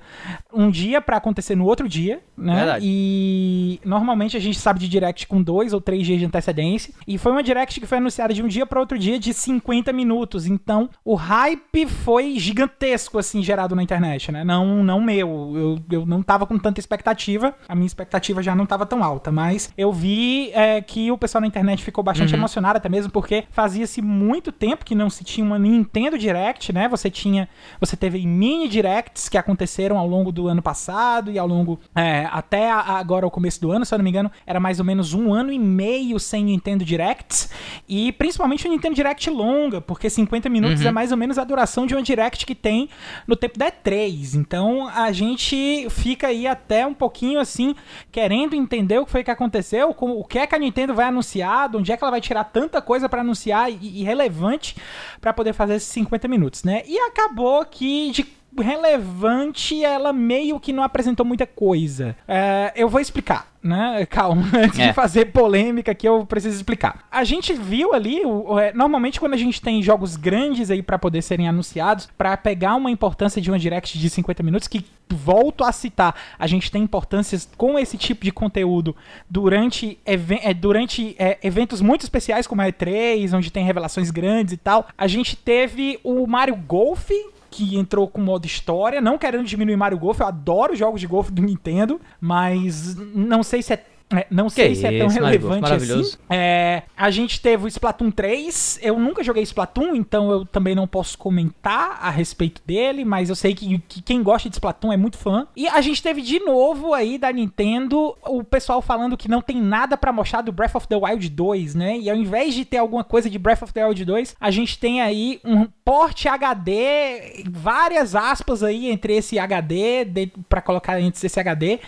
[0.52, 2.56] um dia para acontecer no outro dia, né?
[2.56, 2.86] Verdade.
[2.89, 6.91] E normalmente a gente sabe de Direct com dois ou três dias de antecedência.
[7.08, 9.93] E foi uma Direct que foi anunciada de um dia para outro dia de 50
[9.93, 10.48] minutos.
[10.48, 14.43] Então o hype foi gigantesco, assim, gerado na internet, né?
[14.43, 15.54] Não, não meu.
[15.56, 17.54] Eu, eu não tava com tanta expectativa.
[17.69, 19.32] A minha expectativa já não tava tão alta.
[19.32, 23.43] Mas eu vi é, que o pessoal na internet ficou bastante emocionado, até mesmo porque
[23.52, 26.88] fazia-se muito tempo que não se tinha uma Nintendo Direct, né?
[26.88, 27.47] Você tinha.
[27.79, 31.79] Você teve mini directs que aconteceram ao longo do ano passado e ao longo.
[31.95, 34.86] é, até agora o começo do ano, se eu não me engano, era mais ou
[34.86, 37.49] menos um ano e meio sem Nintendo Directs.
[37.88, 41.86] E principalmente o Nintendo Direct longa, porque 50 minutos é mais ou menos a duração
[41.86, 42.89] de uma Direct que tem
[43.27, 44.36] no tempo da E3.
[44.36, 47.75] Então a gente fica aí até um pouquinho assim,
[48.12, 51.05] querendo entender o que foi que aconteceu, com- o que é que a Nintendo vai
[51.05, 54.75] anunciar, de onde é que ela vai tirar tanta coisa pra anunciar e, e relevante
[55.19, 56.84] pra poder fazer esses 50 minutos, né?
[56.86, 58.23] E acabou que de
[58.59, 62.15] relevante ela meio que não apresentou muita coisa.
[62.27, 64.05] É, eu vou explicar, né?
[64.09, 64.87] Calma, antes É.
[64.87, 67.05] de fazer polêmica que eu preciso explicar.
[67.11, 70.99] A gente viu ali, o- é, normalmente quando a gente tem jogos grandes aí pra
[70.99, 75.63] poder serem anunciados, pra pegar uma importância de uma direct de 50 minutos que volto
[75.63, 78.95] a citar, a gente tem importâncias com esse tipo de conteúdo
[79.29, 84.53] durante, even- é, durante é, eventos muito especiais como a E3, onde tem revelações grandes
[84.53, 84.87] e tal.
[84.97, 87.09] A gente teve o Mario Golf,
[87.53, 91.31] que entrou com modo história, não querendo diminuir Mario Golf, eu adoro jogos de golfe
[91.31, 95.54] do Nintendo, mas não sei se é é, não sei se é tão Mario Golf,
[95.54, 96.17] relevante assim.
[96.30, 98.80] É, a gente teve o Splatoon 3.
[98.82, 103.36] Eu nunca joguei Splatoon, então eu também não posso comentar a respeito dele, mas eu
[103.36, 105.47] sei que, que quem gosta de Splatoon é muito fã.
[105.56, 109.62] E a gente teve de novo aí da Nintendo o pessoal falando que não tem
[109.62, 111.97] nada pra mostrar do Breath of the Wild 2, né?
[111.97, 114.78] E ao invés de ter alguma coisa de Breath of the Wild 2, a gente
[114.80, 121.39] tem aí um porte HD, várias aspas aí entre esse HD, pra colocar entre esse
[121.39, 121.80] HD,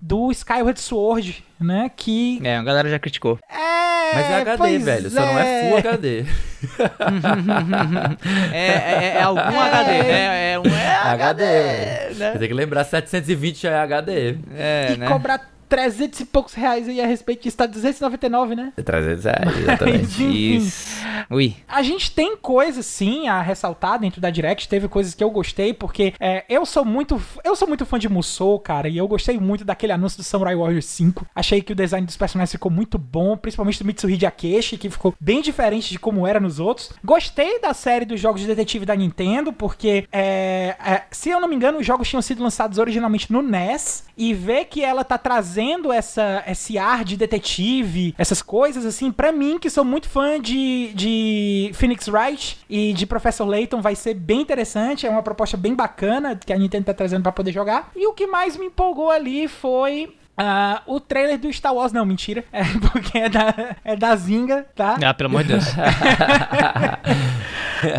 [0.00, 1.90] do Skyward Sword, né?
[1.96, 3.38] Que É, a galera já criticou.
[3.50, 3.82] é.
[4.14, 5.10] Mas é HD, velho.
[5.10, 6.24] Só não é Full HD.
[8.52, 10.52] É, é, é algum HD, né?
[10.52, 12.08] É um é HD, né?
[12.14, 12.38] velho.
[12.38, 14.36] Tem que lembrar, 720 já é HD.
[14.54, 15.08] É, e né?
[15.08, 15.40] cobrar
[15.72, 18.74] 300 e poucos reais aí a respeito disso, tá 299, né?
[18.76, 20.56] 300 reais, exatamente.
[20.56, 21.02] Isso.
[21.30, 21.56] Ui.
[21.66, 25.72] A gente tem coisas sim a ressaltar dentro da Direct, teve coisas que eu gostei,
[25.72, 29.38] porque é, eu sou muito eu sou muito fã de Musou, cara, e eu gostei
[29.38, 31.26] muito daquele anúncio do Samurai Warriors 5.
[31.34, 35.14] Achei que o design dos personagens ficou muito bom, principalmente do Mitsuhide Akeshi, que ficou
[35.18, 36.92] bem diferente de como era nos outros.
[37.02, 41.48] Gostei da série dos jogos de detetive da Nintendo, porque é, é, se eu não
[41.48, 45.16] me engano, os jogos tinham sido lançados originalmente no NES, e ver que ela tá
[45.16, 45.61] trazendo
[45.92, 50.92] essa, esse ar de detetive, essas coisas, assim, pra mim, que sou muito fã de,
[50.94, 55.06] de Phoenix Wright e de Professor Layton, vai ser bem interessante.
[55.06, 57.90] É uma proposta bem bacana que a Nintendo tá trazendo pra poder jogar.
[57.94, 60.14] E o que mais me empolgou ali foi.
[60.36, 62.44] Ah, o trailer do Star Wars, não, mentira.
[62.52, 64.96] É porque é da, é da Zinga, tá?
[65.04, 65.64] Ah, pelo amor de Deus.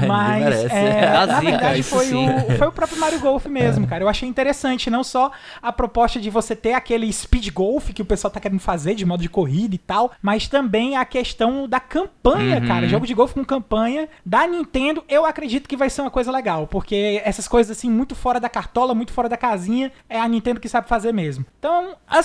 [0.08, 4.04] Mas é, Da na zica, verdade foi o, foi o próprio Mario Golf mesmo, cara.
[4.04, 5.30] Eu achei interessante, não só
[5.62, 9.06] a proposta de você ter aquele speed golf que o pessoal tá querendo fazer de
[9.06, 12.68] modo de corrida e tal, mas também a questão da campanha, Uhum.
[12.68, 12.88] cara.
[12.88, 16.66] Jogo de golfe com campanha da Nintendo, eu acredito que vai ser uma coisa legal,
[16.68, 20.60] porque essas coisas assim muito fora da cartola, muito fora da casinha, é a Nintendo
[20.62, 21.46] que sabe fazer mesmo.
[21.60, 22.23] Então, assim,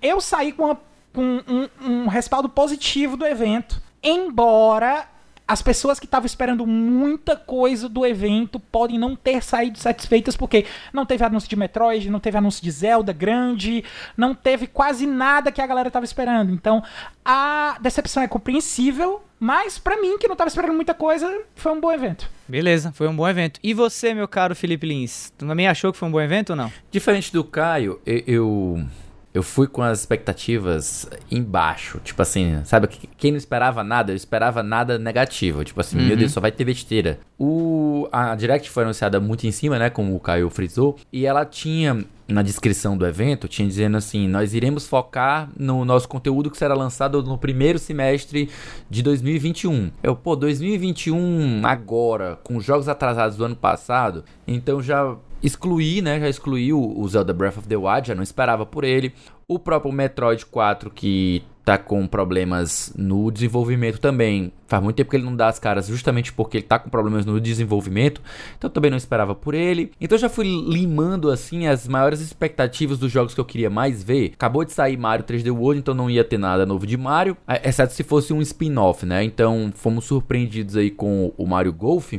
[0.00, 0.80] eu saí com, uma-
[1.12, 5.06] com um, um respaldo positivo do evento, embora
[5.46, 10.64] as pessoas que estavam esperando muita coisa do evento podem não ter saído satisfeitas porque
[10.92, 13.82] não teve anúncio de Metroid, não teve anúncio de Zelda grande,
[14.16, 16.52] não teve quase nada que a galera estava esperando.
[16.52, 16.80] Então,
[17.24, 21.80] a decepção é compreensível, mas pra mim, que não tava esperando muita coisa, foi um
[21.80, 22.30] bom evento.
[22.46, 23.58] Beleza, foi um bom evento.
[23.60, 26.56] E você, meu caro Felipe Lins, tu também achou que foi um bom evento ou
[26.56, 26.72] não?
[26.92, 28.84] Diferente do Caio, eu,
[29.32, 32.00] eu fui com as expectativas embaixo.
[32.02, 32.88] Tipo assim, sabe?
[32.88, 35.64] que- Quem não esperava nada, eu esperava nada negativo.
[35.64, 37.18] Tipo assim, meu Deus, só vai ter besteira.
[37.38, 39.88] O, a Direct foi anunciada muito em cima, né?
[39.90, 40.96] Como o Caio frisou.
[41.12, 46.08] E ela tinha, na descrição do evento, tinha dizendo assim: nós iremos focar no nosso
[46.08, 48.50] conteúdo que será lançado no primeiro semestre
[48.90, 49.90] de 2021.
[50.02, 56.20] Eu, pô, 2021 agora, com os jogos atrasados do ano passado, então já excluí, né?
[56.20, 59.12] Já excluí o, Zelda Breath of the Wild, já não esperava por ele.
[59.48, 64.52] O próprio Metroid 4 que tá com problemas no desenvolvimento também.
[64.66, 67.26] Faz muito tempo que ele não dá as caras justamente porque ele tá com problemas
[67.26, 68.20] no desenvolvimento.
[68.56, 69.92] Então também não esperava por ele.
[70.00, 74.32] Então já fui limando assim as maiores expectativas dos jogos que eu queria mais ver.
[74.34, 77.92] Acabou de sair Mario 3D World, então não ia ter nada novo de Mario, exceto
[77.92, 79.22] se fosse um spin-off, né?
[79.22, 82.14] Então fomos surpreendidos aí com o Mario Golf.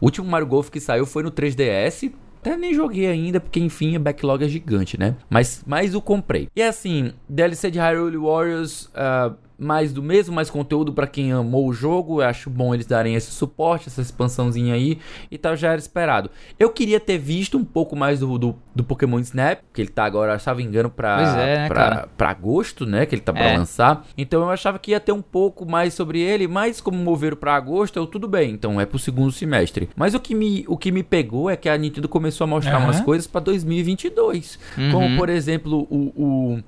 [0.00, 2.12] O último Mario Golf que saiu foi no 3DS.
[2.40, 5.14] Até nem joguei ainda, porque enfim, a backlog é gigante, né?
[5.28, 6.48] Mas, mas o comprei.
[6.56, 8.86] E assim, DLC de Hyrule Warriors.
[8.86, 12.22] Uh, mais do mesmo, mais conteúdo para quem amou o jogo.
[12.22, 14.98] Eu acho bom eles darem esse suporte, essa expansãozinha aí
[15.30, 16.30] e tal, já era esperado.
[16.58, 20.04] Eu queria ter visto um pouco mais do, do, do Pokémon Snap, que ele tá
[20.04, 23.06] agora, se não engano, pra, é, né, pra, pra, agosto, né?
[23.06, 23.58] Que ele tá pra é.
[23.58, 24.06] lançar.
[24.16, 27.54] Então eu achava que ia ter um pouco mais sobre ele, mas como moveram pra
[27.54, 28.52] agosto, eu tudo bem.
[28.52, 29.88] Então é pro segundo semestre.
[29.94, 32.78] Mas o que me, o que me pegou é que a Nintendo começou a mostrar
[32.78, 32.84] uhum.
[32.84, 34.58] umas coisas pra 2022.
[34.76, 34.92] Uhum.
[34.92, 36.62] Como, por exemplo, o, o,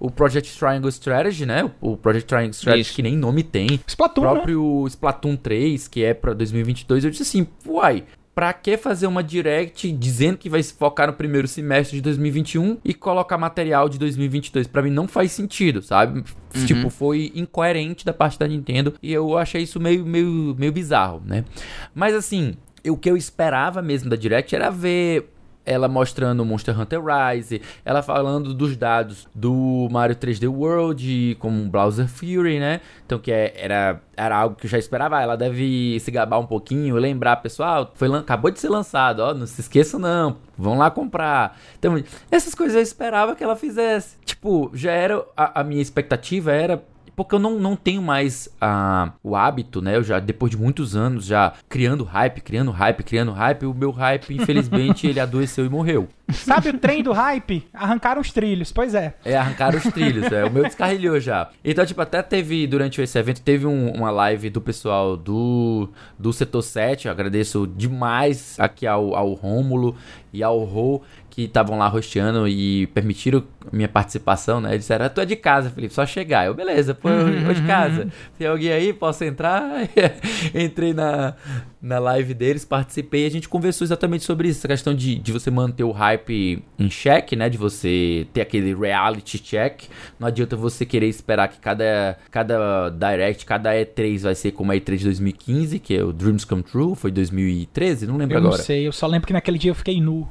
[0.00, 1.70] o Project Triangle Strategy, né?
[1.80, 2.94] O Project Triangle Isso.
[2.94, 3.80] que nem nome tem.
[3.86, 4.88] Splatoon, o próprio né?
[4.88, 8.04] Splatoon 3, que é pra 2022, eu disse assim, uai,
[8.38, 12.78] pra que fazer uma direct dizendo que vai se focar no primeiro semestre de 2021
[12.84, 14.68] e colocar material de 2022?
[14.68, 16.22] Para mim não faz sentido, sabe?
[16.54, 16.64] Uhum.
[16.64, 21.20] Tipo, foi incoerente da parte da Nintendo e eu achei isso meio, meio, meio bizarro,
[21.26, 21.44] né?
[21.92, 22.54] Mas assim,
[22.86, 25.30] o que eu esperava mesmo da direct era ver
[25.68, 32.08] ela mostrando Monster Hunter Rise, ela falando dos dados do Mario 3D World, como Bowser
[32.08, 32.80] Fury, né?
[33.04, 36.46] Então que é, era, era algo que eu já esperava, ela deve se gabar um
[36.46, 40.90] pouquinho, lembrar, pessoal, foi, acabou de ser lançado, ó, não se esqueçam não, vão lá
[40.90, 41.58] comprar.
[41.78, 44.16] Então, essas coisas eu esperava que ela fizesse.
[44.24, 46.82] Tipo, já era, a, a minha expectativa era
[47.18, 49.96] porque eu não, não tenho mais uh, o hábito, né?
[49.96, 53.90] Eu já, depois de muitos anos, já criando hype, criando hype, criando hype, o meu
[53.90, 56.08] hype, infelizmente, ele adoeceu e morreu.
[56.30, 57.66] Sabe o trem do hype?
[57.74, 59.14] Arrancaram os trilhos, pois é.
[59.24, 60.44] É, arrancaram os trilhos, é.
[60.44, 61.50] O meu descarrilhou já.
[61.64, 66.32] Então, tipo, até teve, durante esse evento, teve um, uma live do pessoal do, do
[66.32, 67.06] Setor 7.
[67.06, 69.96] Eu agradeço demais aqui ao, ao Rômulo
[70.32, 71.02] e ao Rô,
[71.38, 74.70] que estavam lá rosteando e permitiram minha participação, né?
[74.70, 76.46] Eles disseram, tu é de casa, Felipe, só chegar.
[76.46, 78.08] Eu, beleza, pô, eu vou de casa.
[78.36, 78.92] Tem alguém aí?
[78.92, 79.88] Posso entrar?
[80.52, 81.36] Entrei na,
[81.80, 85.30] na live deles, participei e a gente conversou exatamente sobre isso, essa questão de, de
[85.30, 87.48] você manter o hype em check, né?
[87.48, 89.82] De você ter aquele reality check.
[90.18, 94.74] Não adianta você querer esperar que cada, cada Direct, cada E3 vai ser como a
[94.74, 98.54] E3 de 2015, que é o Dreams Come True, foi 2013, não lembro eu agora.
[98.54, 100.28] Eu não sei, eu só lembro que naquele dia eu fiquei nu.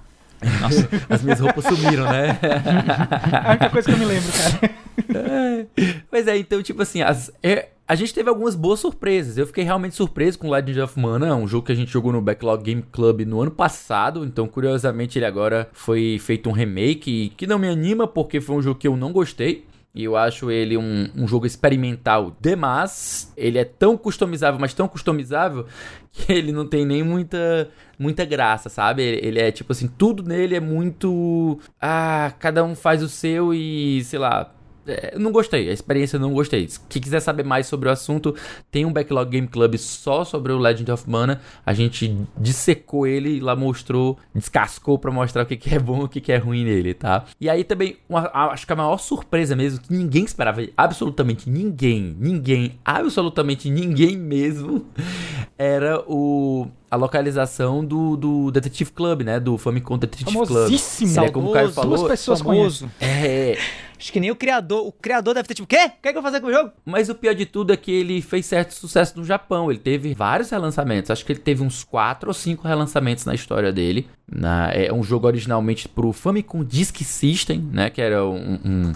[0.61, 2.37] Nossa, as minhas roupas sumiram, né?
[3.45, 5.67] a única coisa que eu me lembro, cara.
[6.09, 9.37] Pois é, então, tipo assim, as, é, a gente teve algumas boas surpresas.
[9.37, 12.21] Eu fiquei realmente surpreso com Legend of Mana, um jogo que a gente jogou no
[12.21, 14.25] Backlog Game Club no ano passado.
[14.25, 18.61] Então, curiosamente, ele agora foi feito um remake que não me anima porque foi um
[18.61, 19.65] jogo que eu não gostei.
[19.95, 23.33] E eu acho ele um, um jogo experimental demais.
[23.37, 25.65] Ele é tão customizável, mas tão customizável,
[26.17, 29.03] que ele não tem nem muita, muita graça, sabe?
[29.03, 31.59] Ele, é tipo assim, tudo nele é muito.
[31.79, 34.51] Ah, cada um faz o seu e, sei lá,
[35.17, 36.67] não gostei, a experiência não gostei.
[36.67, 38.35] Se quiser saber mais sobre o assunto,
[38.71, 41.41] tem um Backlog Game Club só sobre o Legend of Mana.
[41.65, 46.03] A gente dissecou ele lá mostrou, descascou para mostrar o que, que é bom e
[46.05, 47.25] o que, que é ruim nele, tá?
[47.39, 52.15] E aí também, uma, acho que a maior surpresa mesmo, que ninguém esperava, absolutamente ninguém,
[52.19, 54.85] ninguém, absolutamente ninguém mesmo,
[55.57, 59.39] era o a localização do, do Detective Club, né?
[59.39, 60.47] Do Famicom Detective Club.
[60.47, 61.25] Famosíssimo.
[61.25, 61.97] É, como o Caio falou.
[61.97, 62.89] Duas pessoas famoso.
[62.99, 63.57] É.
[63.99, 64.85] Acho que nem o criador.
[64.85, 65.85] O criador deve ter tipo, o quê?
[65.85, 66.71] O que, é que eu vou fazer com o jogo?
[66.85, 69.71] Mas o pior de tudo é que ele fez certo sucesso no Japão.
[69.71, 71.09] Ele teve vários relançamentos.
[71.09, 74.07] Acho que ele teve uns quatro ou cinco relançamentos na história dele.
[74.29, 77.89] Na, é um jogo originalmente pro Famicom Disk System, né?
[77.89, 78.93] Que era um, um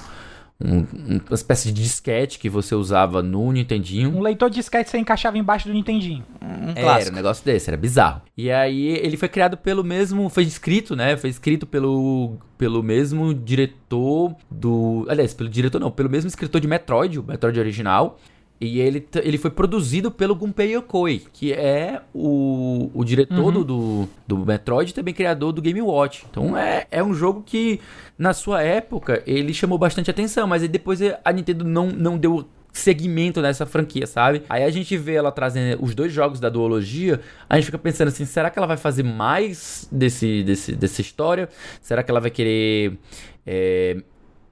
[0.64, 4.16] um, uma espécie de disquete que você usava no Nintendinho.
[4.16, 6.24] Um leitor de disquete você encaixava embaixo do Nintendinho.
[6.42, 8.22] Um era um negócio desse, era bizarro.
[8.38, 11.18] E aí ele foi criado pelo mesmo, foi escrito, né?
[11.18, 16.68] Foi escrito pelo, pelo mesmo diretor do, aliás, pelo diretor não, pelo mesmo escritor de
[16.68, 18.20] Metroid, o Metroid original.
[18.62, 23.64] E ele, ele foi produzido pelo Gunpei Yokoi, que é o, o diretor uhum.
[23.64, 26.28] do, do Metroid e também criador do Game Watch.
[26.30, 27.80] Então é, é um jogo que,
[28.16, 33.42] na sua época, ele chamou bastante atenção, mas depois a Nintendo não, não deu segmento
[33.42, 34.44] nessa franquia, sabe?
[34.48, 37.20] Aí a gente vê ela trazendo os dois jogos da duologia,
[37.50, 41.50] a gente fica pensando assim, será que ela vai fazer mais desse, desse, dessa história?
[41.82, 42.94] Será que ela vai querer
[43.44, 43.98] é,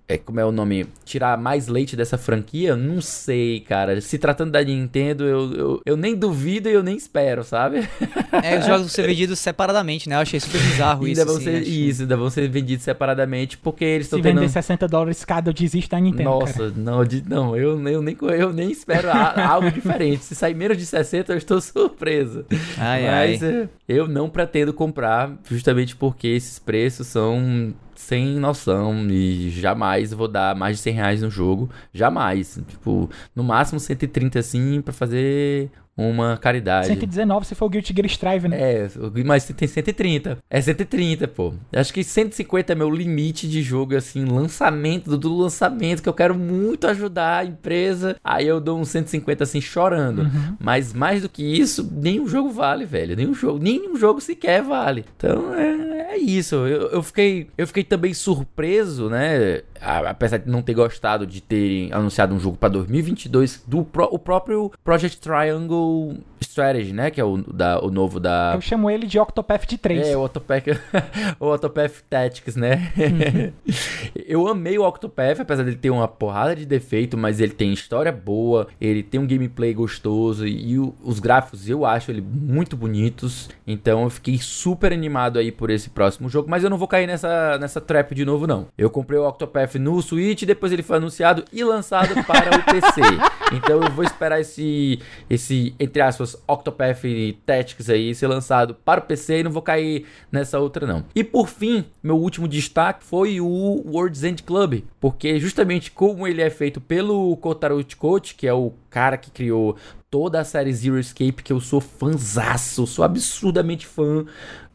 [0.09, 4.01] é, como é o nome, tirar mais leite dessa franquia, não sei, cara.
[4.01, 7.87] Se tratando da Nintendo, eu, eu, eu nem duvido e eu nem espero, sabe?
[8.41, 10.15] É, os jogos vão ser vendidos separadamente, né?
[10.15, 11.25] Eu achei super bizarro ainda isso.
[11.25, 11.69] Vão assim, ser, acho...
[11.69, 14.35] Isso, ainda vão ser vendidos separadamente porque eles estão Se tendo...
[14.35, 16.73] vender 60 dólares cada, eu desisto da Nintendo, Nossa, cara.
[16.75, 20.23] não, não eu, eu, nem, eu nem espero a, algo diferente.
[20.23, 22.45] Se sair menos de 60, eu estou surpreso.
[22.77, 23.69] Ai, Mas ai.
[23.87, 30.55] eu não pretendo comprar justamente porque esses preços são sem noção e jamais vou dar
[30.55, 31.69] mais de 100 reais no jogo.
[31.93, 32.57] Jamais.
[32.67, 36.87] Tipo, no máximo 130 assim pra fazer uma caridade.
[36.87, 38.57] 119 se for o Guilty Gear Strive, né?
[38.57, 38.89] É,
[39.25, 40.37] mas tem 130.
[40.49, 41.53] É 130, pô.
[41.73, 46.35] Acho que 150 é meu limite de jogo, assim, lançamento, do lançamento, que eu quero
[46.35, 48.15] muito ajudar a empresa.
[48.23, 50.19] Aí eu dou um 150, assim, chorando.
[50.19, 50.55] Uhum.
[50.57, 53.15] Mas mais do que isso, nenhum jogo vale, velho.
[53.15, 55.03] Nenhum jogo, nenhum jogo sequer vale.
[55.17, 56.55] Então é, é isso.
[56.55, 59.61] Eu, eu, fiquei, eu fiquei também surpreso, né?
[59.79, 64.17] Apesar de não ter gostado de ter anunciado um jogo pra 2022 do pro, o
[64.17, 67.11] próprio Project Triangle Strategy, né?
[67.11, 68.53] Que é o, da, o novo da.
[68.55, 70.07] Eu chamo ele de Octopath de 3.
[70.07, 70.63] É, o Octopath,
[71.39, 72.91] o Octopath Tactics, né?
[72.97, 73.73] Uhum.
[74.25, 78.11] eu amei o Octopath, apesar dele ter uma porrada de defeito, mas ele tem história
[78.11, 83.49] boa, ele tem um gameplay gostoso e, e os gráficos eu acho ele muito bonitos.
[83.67, 87.05] Então eu fiquei super animado aí por esse próximo jogo, mas eu não vou cair
[87.05, 88.67] nessa, nessa trap de novo, não.
[88.77, 93.01] Eu comprei o Octopath no Switch, depois ele foi anunciado e lançado para o PC.
[93.51, 97.01] Então eu vou esperar esse, esse entre aspas, Octopath
[97.47, 101.03] Tactics aí ser lançado para o PC e não vou cair nessa outra não.
[101.15, 106.43] E por fim, meu último destaque foi o World's End Club, porque justamente como ele
[106.43, 109.75] é feito pelo Kotaro Uchikochi, que é o cara que criou
[110.09, 114.25] toda a série Zero Escape, que eu sou fãzaço, sou absurdamente fã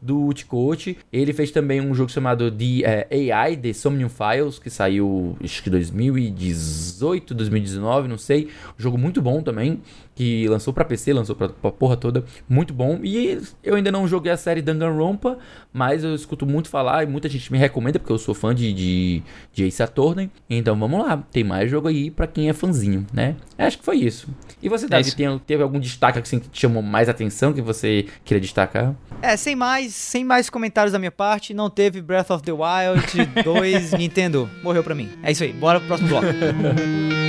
[0.05, 0.97] do Utcoach.
[1.11, 5.63] Ele fez também um jogo chamado The uh, AI, The Somnium Files, que saiu acho
[5.63, 8.49] que 2018, 2019, não sei.
[8.77, 9.81] Um jogo muito bom também,
[10.13, 12.99] que lançou para PC, lançou pra, pra porra toda, muito bom.
[13.03, 15.39] E eu ainda não joguei a série Danganronpa,
[15.73, 18.71] mas eu escuto muito falar e muita gente me recomenda, porque eu sou fã de,
[18.71, 20.29] de, de Ace Attorney.
[20.47, 23.35] Então vamos lá, tem mais jogo aí para quem é fãzinho, né?
[23.57, 24.27] Acho que foi isso.
[24.65, 27.61] E você, Davi, é tem, teve algum destaque assim, que te chamou mais atenção, que
[27.61, 28.95] você queria destacar?
[29.21, 33.43] É, sem mais, sem mais comentários da minha parte, não teve Breath of the Wild
[33.43, 34.49] 2 Nintendo.
[34.63, 35.11] Morreu pra mim.
[35.21, 36.25] É isso aí, bora pro próximo bloco.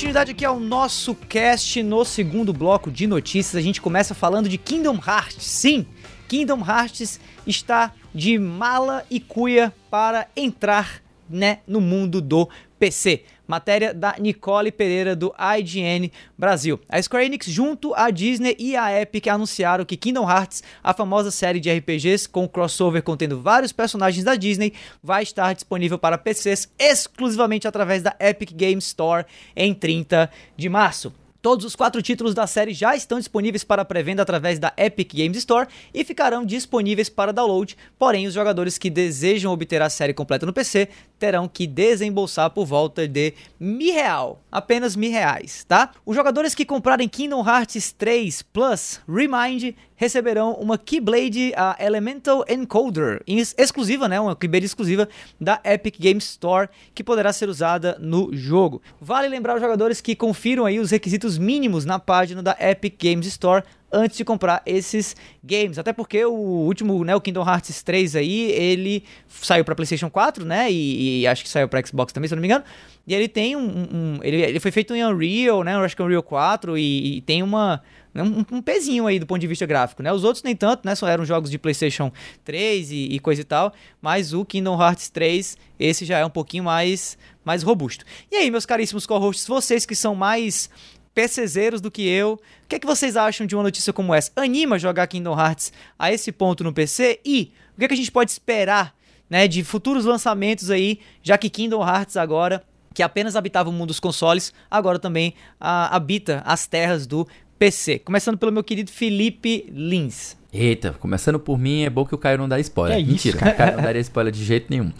[0.00, 4.56] continuidade aqui ao nosso cast no segundo bloco de notícias, a gente começa falando de
[4.56, 5.44] Kingdom Hearts.
[5.44, 5.86] Sim,
[6.26, 13.24] Kingdom Hearts está de mala e cuia para entrar, né, no mundo do PC.
[13.50, 16.80] Matéria da Nicole Pereira do IGN Brasil.
[16.88, 21.32] A Square Enix, junto à Disney e à Epic, anunciaram que Kingdom Hearts, a famosa
[21.32, 26.70] série de RPGs com crossover contendo vários personagens da Disney, vai estar disponível para PCs
[26.78, 31.12] exclusivamente através da Epic Game Store em 30 de março.
[31.42, 35.38] Todos os quatro títulos da série já estão disponíveis para pré-venda através da Epic Games
[35.38, 40.44] Store e ficarão disponíveis para download, porém os jogadores que desejam obter a série completa
[40.44, 45.90] no PC terão que desembolsar por volta de mil real, apenas mil reais, tá?
[46.04, 53.22] Os jogadores que comprarem Kingdom Hearts 3 Plus Remind receberão uma Keyblade a Elemental Encoder,
[53.26, 55.06] exclusiva, né, uma Keyblade exclusiva
[55.38, 58.80] da Epic Games Store, que poderá ser usada no jogo.
[58.98, 63.26] Vale lembrar os jogadores que confiram aí os requisitos mínimos na página da Epic Games
[63.26, 65.78] Store antes de comprar esses games.
[65.78, 70.44] Até porque o último, né, o Kingdom Hearts 3 aí, ele saiu para PlayStation 4,
[70.44, 72.64] né, e, e acho que saiu para Xbox também, se eu não me engano.
[73.06, 76.02] E ele tem um, um ele, ele foi feito em Unreal, né, eu acho que
[76.02, 77.82] é Unreal 4 e, e tem uma
[78.14, 80.12] um, um, pezinho aí do ponto de vista gráfico, né?
[80.12, 80.94] Os outros nem tanto, né?
[80.94, 82.12] Só eram jogos de PlayStation
[82.44, 83.72] 3 e, e, coisa e tal,
[84.02, 88.04] mas o Kingdom Hearts 3, esse já é um pouquinho mais, mais robusto.
[88.30, 90.68] E aí, meus caríssimos co-hosts, vocês que são mais
[91.14, 94.30] PCzeiros do que eu, o que, é que vocês acham de uma notícia como essa?
[94.36, 97.20] Anima jogar Kingdom Hearts a esse ponto no PC?
[97.24, 98.94] E o que, é que a gente pode esperar
[99.28, 103.88] né, de futuros lançamentos aí, já que Kingdom Hearts agora que apenas habitava o mundo
[103.88, 107.26] dos consoles, agora também ah, habita as terras do
[107.58, 108.00] PC.
[108.00, 110.39] Começando pelo meu querido Felipe Lins.
[110.52, 112.98] Eita, começando por mim, é bom que o Caio não dá spoiler.
[112.98, 113.48] Que Mentira, isso?
[113.48, 114.92] o Caio não daria spoiler de jeito nenhum.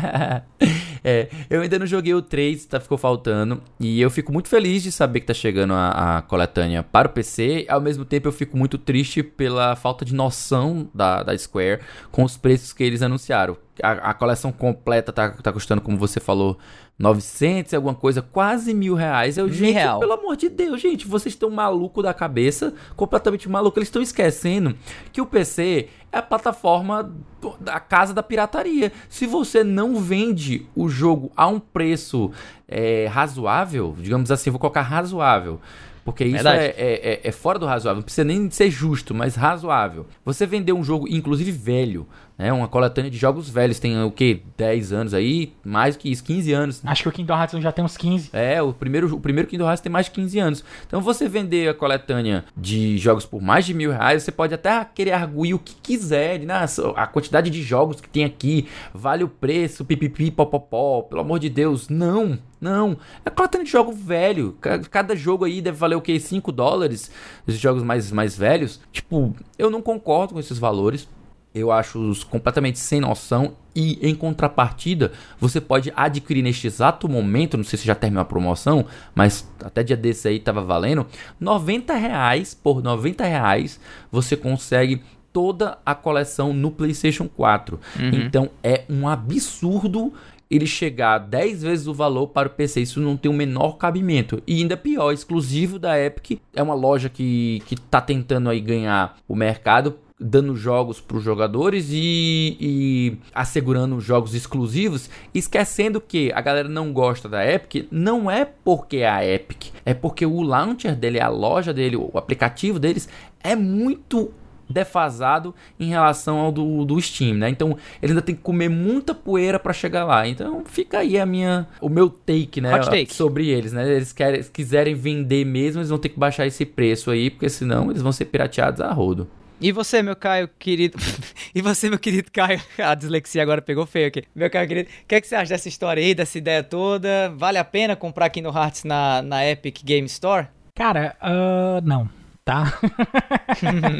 [1.04, 3.60] é, eu ainda não joguei o 3, tá, ficou faltando.
[3.78, 7.10] E eu fico muito feliz de saber que tá chegando a, a coletânea para o
[7.10, 7.66] PC.
[7.68, 12.24] Ao mesmo tempo, eu fico muito triste pela falta de noção da, da Square com
[12.24, 13.58] os preços que eles anunciaram.
[13.82, 16.58] A, a coleção completa tá, tá custando, como você falou,
[16.98, 19.36] 900 e alguma coisa, quase mil reais.
[19.36, 19.98] Eu, Mil gente, real.
[20.00, 23.78] pelo amor de Deus, gente, vocês estão maluco da cabeça, completamente maluco.
[23.78, 24.76] Eles estão esquecendo
[25.12, 27.12] que o PC é a plataforma
[27.60, 28.92] da casa da pirataria.
[29.08, 32.30] Se você não vende o jogo a um preço
[32.68, 35.60] é, razoável, digamos assim, vou colocar razoável.
[36.04, 37.96] Porque isso é, é- é- é fora do razoável.
[37.96, 40.06] Não precisa nem ser justo, mas razoável.
[40.22, 42.06] Você vender um jogo, inclusive velho,
[42.36, 42.52] né?
[42.52, 44.42] Uma coletânea de jogos velhos, tem o quê?
[44.56, 45.52] 10 anos aí?
[45.64, 46.80] Mais que isso, 15 anos.
[46.84, 48.30] Acho que o Kingdom Hearts já tem uns 15.
[48.32, 50.64] É, o primeiro, o primeiro Kingdom Hearts tem mais de 15 anos.
[50.86, 54.84] Então, você vender a coletânea de jogos por mais de mil reais, você pode até
[54.94, 56.40] querer arguir o que quiser.
[56.40, 56.64] né?
[56.96, 61.02] A quantidade de jogos que tem aqui vale o preço, pipipi, popopó.
[61.02, 62.96] Pelo amor de Deus, não, não.
[63.24, 64.56] É coletânea de jogo velho.
[64.60, 66.18] Ca- Cada jogo aí deve valer o quê?
[66.18, 67.10] 5 dólares?
[67.46, 68.80] Esses jogos mais, mais velhos.
[68.92, 71.08] Tipo, eu não concordo com esses valores.
[71.54, 77.64] Eu acho completamente sem noção e em contrapartida você pode adquirir neste exato momento, não
[77.64, 81.06] sei se já terminou a promoção, mas até dia desse aí tava valendo,
[81.38, 83.80] 90 reais por 90 reais
[84.10, 85.02] você consegue
[85.32, 87.80] toda a coleção no PlayStation 4.
[88.14, 90.12] Então é um absurdo
[90.50, 92.82] ele chegar a 10 vezes o valor para o PC.
[92.82, 94.40] Isso não tem o menor cabimento.
[94.46, 96.40] E ainda pior, exclusivo da Epic.
[96.54, 99.98] É uma loja que, que tá tentando aí ganhar o mercado.
[100.18, 106.92] Dando jogos para os jogadores e, e assegurando jogos exclusivos, esquecendo que a galera não
[106.92, 111.28] gosta da Epic, não é porque é a Epic, é porque o launcher dele, a
[111.28, 113.08] loja dele, o aplicativo deles
[113.42, 114.32] é muito
[114.68, 117.48] defasado em relação ao do, do Steam, né?
[117.48, 120.26] Então ele ainda tem que comer muita poeira para chegar lá.
[120.26, 122.70] Então fica aí a minha, o meu take, né?
[122.78, 123.14] Take.
[123.14, 123.88] Sobre eles, né?
[123.90, 127.48] Eles querem, se quiserem vender mesmo, eles vão ter que baixar esse preço aí, porque
[127.48, 129.28] senão eles vão ser pirateados a rodo.
[129.60, 130.98] E você, meu Caio querido.
[131.54, 132.60] e você, meu querido Caio.
[132.78, 134.24] A dislexia agora pegou feio aqui.
[134.34, 137.32] Meu Caio querido, o que, é que você acha dessa história aí, dessa ideia toda?
[137.36, 140.48] Vale a pena comprar Kingdom Hearts na, na Epic Game Store?
[140.74, 142.10] Cara, ah, não,
[142.44, 142.78] tá?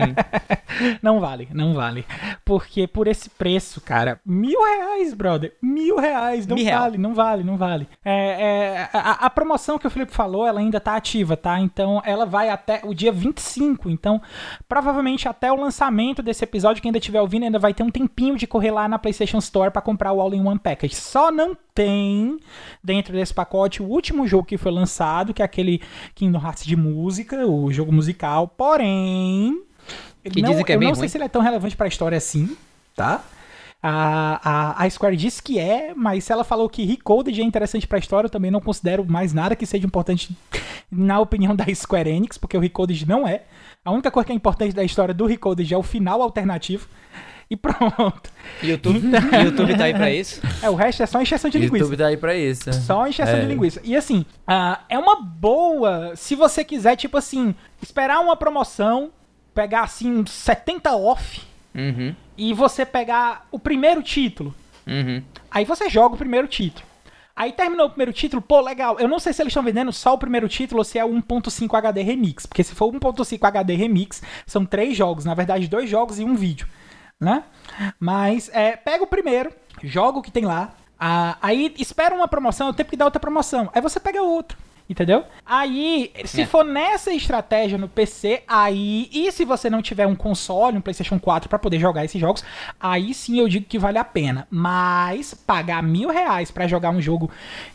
[1.03, 2.05] não vale, não vale.
[2.45, 6.80] Porque por esse preço, cara, mil reais, brother, mil reais, não Mil real.
[6.80, 7.88] vale, não vale, não vale.
[8.05, 11.59] É, é, a, a promoção que o Felipe falou, ela ainda tá ativa, tá?
[11.59, 14.20] Então ela vai até o dia 25, então
[14.68, 18.36] provavelmente até o lançamento desse episódio, quem ainda estiver ouvindo, ainda vai ter um tempinho
[18.36, 20.95] de correr lá na PlayStation Store pra comprar o All-in-One Package.
[20.95, 22.38] Só não tem
[22.82, 25.80] dentro desse pacote o último jogo que foi lançado, que é aquele
[26.14, 28.34] Kingdom Hearts de música, o jogo musical.
[28.57, 29.62] Porém,
[30.30, 30.95] Que não, dizem que é eu não ruim.
[31.01, 32.57] sei se ele é tão relevante pra história assim,
[32.97, 33.22] tá?
[33.82, 34.41] A,
[34.78, 37.99] a, a Square disse que é, mas se ela falou que Recoded é interessante pra
[37.99, 40.35] história, eu também não considero mais nada que seja importante
[40.91, 43.43] na opinião da Square Enix, porque o Recoded não é.
[43.85, 46.89] A única coisa que é importante da história do Recoded é o final alternativo.
[47.51, 48.30] E pronto.
[48.62, 49.01] YouTube,
[49.45, 50.40] YouTube tá aí pra isso.
[50.62, 51.84] É, o resto é só encheção de linguiça.
[51.84, 52.72] YouTube tá aí pra isso.
[52.72, 53.40] Só encheção É.
[53.40, 53.80] de linguiça.
[53.84, 59.11] E assim, ah, é uma boa se você quiser, tipo assim, esperar uma promoção,
[59.55, 61.42] pegar assim uns 70 off
[61.74, 64.55] Uhum, e você pegar o primeiro título.
[64.86, 65.22] uhum.
[65.51, 66.84] Aí você joga o primeiro título.
[67.36, 68.97] Aí terminou o primeiro título, pô, legal.
[69.01, 71.09] Eu não sei se eles estão vendendo só o primeiro título ou se é o
[71.09, 72.47] 1.5 HD Remix.
[72.47, 75.24] Porque se for 1.5 HD Remix, são três jogos.
[75.24, 76.68] Na verdade, dois jogos e um vídeo.
[77.24, 77.42] Né?
[77.98, 79.50] Mas é, pega o primeiro,
[79.82, 80.74] joga o que tem lá.
[81.00, 83.70] ah, aí espera uma promoção, é o tempo que dá outra promoção.
[83.74, 84.56] Aí você pega outro.
[84.88, 85.24] Entendeu?
[85.46, 86.46] Aí, se É.
[86.46, 89.08] for nessa estratégia no PC, aí.
[89.10, 92.44] E se você não tiver um console, um PlayStation 4 pra poder jogar esses jogos,
[92.78, 94.46] aí sim eu digo que vale a pena.
[94.50, 97.30] Mas pagar mil reais pra jogar um jogo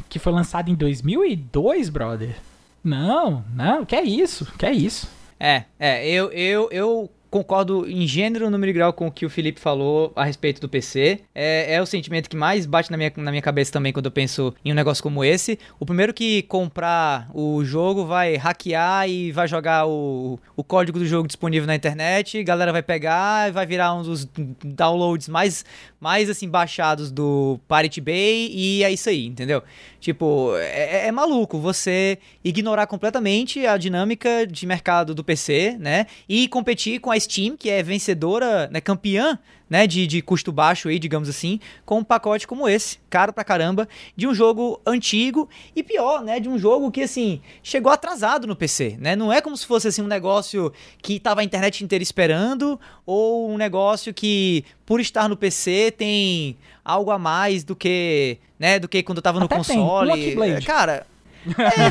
[0.08, 2.36] que foi lançado em 2002, brother?
[2.84, 5.10] Não, não, que é isso, que é isso.
[5.40, 9.30] É, é, eu, eu, eu concordo em gênero, número e grau com o que o
[9.30, 11.22] Felipe falou a respeito do PC.
[11.34, 14.12] É, é o sentimento que mais bate na minha, na minha cabeça também quando eu
[14.12, 15.60] penso em um negócio como esse.
[15.80, 21.06] O primeiro que comprar o jogo vai hackear e vai jogar o, o código do
[21.06, 24.28] jogo disponível na internet, galera vai pegar e vai virar um dos
[24.64, 25.66] downloads mais,
[26.00, 29.62] mais assim, baixados do Pirate Bay e é isso aí, entendeu?
[30.00, 36.06] Tipo, é, é maluco você ignorar completamente a dinâmica de mercado do PC, né?
[36.28, 39.38] E competir com a Steam, que é vencedora, né, campeã
[39.70, 43.44] né, de, de custo baixo aí, digamos assim, com um pacote como esse, caro pra
[43.44, 48.48] caramba, de um jogo antigo e pior, né, de um jogo que assim, chegou atrasado
[48.48, 49.16] no PC, né?
[49.16, 53.50] Não é como se fosse assim um negócio que tava a internet inteira esperando ou
[53.50, 58.88] um negócio que por estar no PC tem algo a mais do que, né, do
[58.88, 60.36] que quando tava no Até console.
[60.36, 61.06] Tem, é, cara,
[61.46, 61.90] é,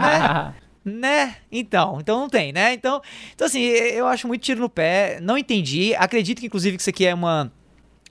[0.00, 0.54] né?
[0.84, 1.36] Né?
[1.50, 2.72] Então, então não tem, né?
[2.72, 3.00] Então,
[3.34, 5.94] então assim, eu acho muito tiro no pé, não entendi.
[5.94, 7.52] Acredito que inclusive que isso aqui é uma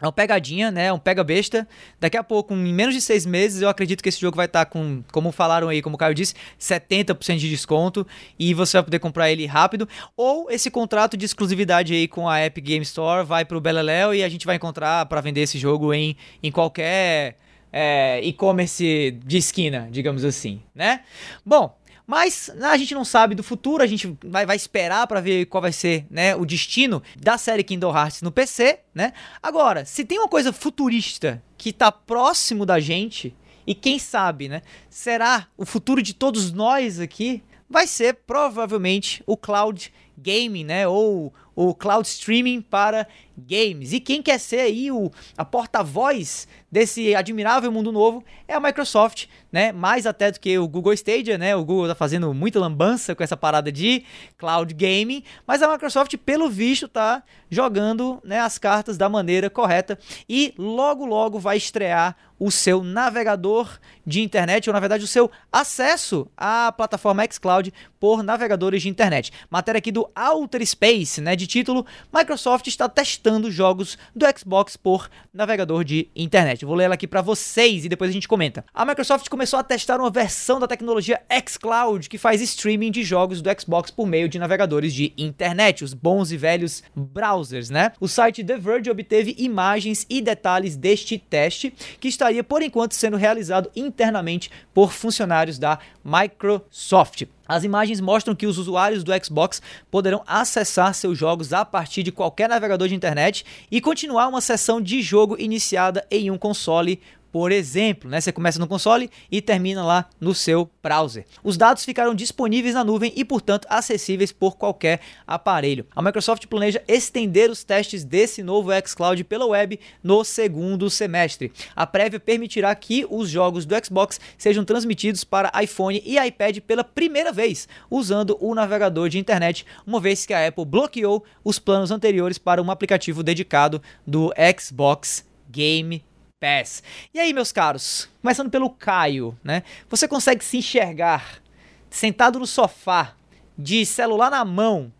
[0.02, 0.92] é uma pegadinha, né?
[0.92, 1.68] Um pega besta.
[2.00, 4.66] Daqui a pouco, em menos de seis meses, eu acredito que esse jogo vai estar
[4.66, 8.06] tá com, como falaram aí, como o Caio disse, 70% de desconto
[8.38, 9.88] e você vai poder comprar ele rápido.
[10.18, 14.24] Ou esse contrato de exclusividade aí com a Epic Game Store vai pro Beleléu e
[14.24, 17.38] a gente vai encontrar para vender esse jogo em, em qualquer
[17.72, 21.02] é, e-commerce de esquina, digamos assim, né?
[21.46, 21.78] Bom,
[22.12, 25.46] mas né, a gente não sabe do futuro, a gente vai, vai esperar para ver
[25.46, 29.14] qual vai ser né, o destino da série Kingdom Hearts no PC, né?
[29.42, 33.34] Agora, se tem uma coisa futurista que tá próximo da gente,
[33.66, 34.62] e quem sabe, né?
[34.90, 37.42] Será o futuro de todos nós aqui?
[37.70, 40.86] Vai ser provavelmente o cloud gaming, né?
[40.86, 43.08] Ou o cloud streaming para
[43.38, 43.94] games.
[43.94, 49.26] E quem quer ser aí o, a porta-voz desse admirável mundo novo é a Microsoft,
[49.52, 49.72] né?
[49.72, 51.56] Mais até do que o Google Stadia, né?
[51.56, 54.04] O Google tá fazendo muita lambança com essa parada de
[54.38, 60.00] cloud gaming, mas a Microsoft, pelo visto, tá jogando né, as cartas da maneira correta
[60.28, 65.30] e logo logo vai estrear o seu navegador de internet, ou na verdade o seu
[65.52, 69.32] acesso à plataforma xCloud por navegadores de internet.
[69.48, 75.10] Matéria aqui do Outer Space, né, de título, Microsoft está testando jogos do Xbox por
[75.34, 76.66] navegador de internet.
[76.66, 78.66] Vou ler ela aqui para vocês e depois a gente comenta.
[78.74, 83.42] A Microsoft começou a testar uma versão da tecnologia xCloud que faz streaming de jogos
[83.42, 87.92] do Xbox por meio de navegadores de internet, os bons e velhos browsers, né?
[88.00, 93.18] O site The Verge obteve imagens e detalhes deste teste que estaria por enquanto sendo
[93.18, 97.24] realizado internamente por funcionários da Microsoft.
[97.52, 102.10] As imagens mostram que os usuários do Xbox poderão acessar seus jogos a partir de
[102.10, 107.52] qualquer navegador de internet e continuar uma sessão de jogo iniciada em um console por
[107.52, 108.20] exemplo, né?
[108.20, 111.26] Você começa no console e termina lá no seu browser.
[111.44, 115.86] Os dados ficarão disponíveis na nuvem e, portanto, acessíveis por qualquer aparelho.
[115.96, 121.52] A Microsoft planeja estender os testes desse novo xCloud pela web no segundo semestre.
[121.76, 126.84] A prévia permitirá que os jogos do Xbox sejam transmitidos para iPhone e iPad pela
[126.84, 131.92] primeira vez, usando o navegador de internet, uma vez que a Apple bloqueou os planos
[131.92, 136.04] anteriores para um aplicativo dedicado do Xbox Game
[136.42, 136.82] Pass.
[137.14, 139.62] E aí, meus caros, começando pelo Caio, né?
[139.88, 141.40] Você consegue se enxergar
[141.88, 143.14] sentado no sofá,
[143.56, 144.92] de celular na mão,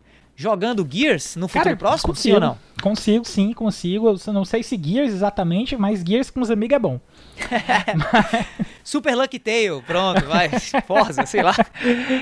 [0.42, 2.12] jogando Gears no futuro Cara, próximo?
[2.12, 2.58] Consigo, sim ou não?
[2.82, 4.08] Consigo, sim, consigo.
[4.26, 7.00] Eu não sei se Gears exatamente, mas Gears com os amigos é bom.
[8.82, 10.48] Super Lucky Tail, pronto, vai,
[10.86, 11.54] Forza, sei lá.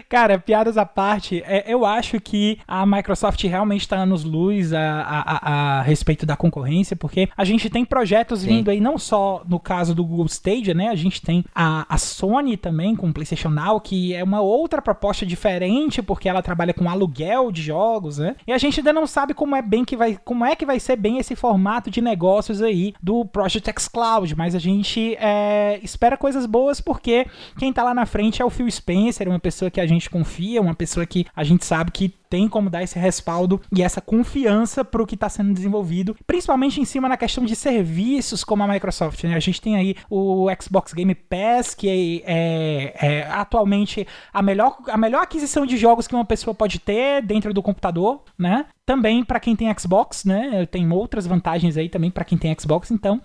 [0.09, 4.81] Cara, piadas à parte, é, eu acho que a Microsoft realmente está nos luz a,
[4.81, 8.49] a, a, a, respeito da concorrência, porque a gente tem projetos Sim.
[8.49, 10.89] vindo aí, não só no caso do Google Stadia, né?
[10.89, 14.83] A gente tem a, a Sony também com o PlayStation Now, que é uma outra
[14.83, 18.37] proposta diferente, porque ela trabalha com aluguel de jogos, né?
[18.47, 20.79] E a gente ainda não sabe como é bem que vai, como é que vai
[20.81, 25.79] ser bem esse formato de negócios aí do Project X Cloud, mas a gente é,
[25.83, 27.27] espera coisas boas porque
[27.59, 30.61] quem tá lá na frente é o Phil Spencer, uma pessoa que a gente confia,
[30.61, 34.85] uma pessoa que a gente sabe que tem como dar esse respaldo e essa confiança
[34.85, 38.69] para o que está sendo desenvolvido, principalmente em cima na questão de serviços como a
[38.69, 39.25] Microsoft.
[39.25, 39.35] Né?
[39.35, 44.79] A gente tem aí o Xbox Game Pass, que é, é, é atualmente a melhor,
[44.89, 48.67] a melhor aquisição de jogos que uma pessoa pode ter dentro do computador, né?
[48.87, 50.67] Também para quem tem Xbox, né?
[50.67, 53.21] Tem outras vantagens aí também para quem tem Xbox, então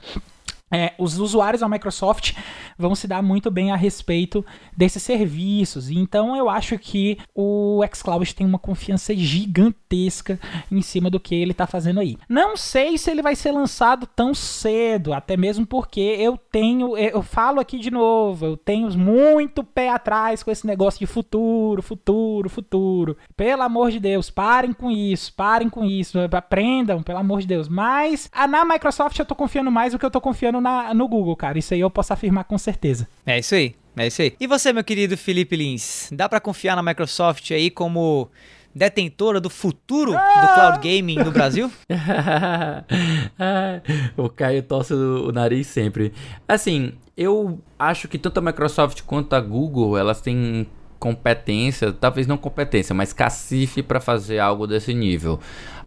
[0.76, 2.34] é, os usuários da Microsoft
[2.78, 4.46] vão se dar muito bem a respeito
[4.76, 5.90] desses serviços.
[5.90, 10.38] Então eu acho que o xCloud tem uma confiança gigantesca
[10.70, 12.18] em cima do que ele está fazendo aí.
[12.28, 17.22] Não sei se ele vai ser lançado tão cedo, até mesmo porque eu tenho, eu
[17.22, 22.50] falo aqui de novo, eu tenho muito pé atrás com esse negócio de futuro, futuro,
[22.50, 23.16] futuro.
[23.38, 27.70] Pelo amor de Deus, parem com isso, parem com isso, aprendam, pelo amor de Deus.
[27.70, 31.36] Mas na Microsoft eu tô confiando mais do que eu tô confiando na, no Google,
[31.36, 31.60] cara.
[31.60, 33.08] Isso aí eu posso afirmar com certeza.
[33.26, 33.76] É isso aí.
[33.96, 34.34] É isso aí.
[34.40, 38.30] E você, meu querido Felipe Lins, dá para confiar na Microsoft aí como
[38.74, 40.42] detentora do futuro ah!
[40.42, 41.72] do cloud gaming no Brasil?
[44.18, 46.12] o Caio torce o nariz sempre.
[46.46, 50.68] Assim, eu acho que tanto a Microsoft quanto a Google, elas têm
[51.00, 55.40] competência, talvez não competência, mas cacife para fazer algo desse nível.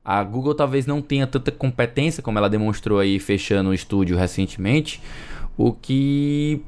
[0.09, 5.03] A Google talvez não tenha tanta competência como ela demonstrou aí fechando o estúdio recentemente,
[5.55, 6.63] o que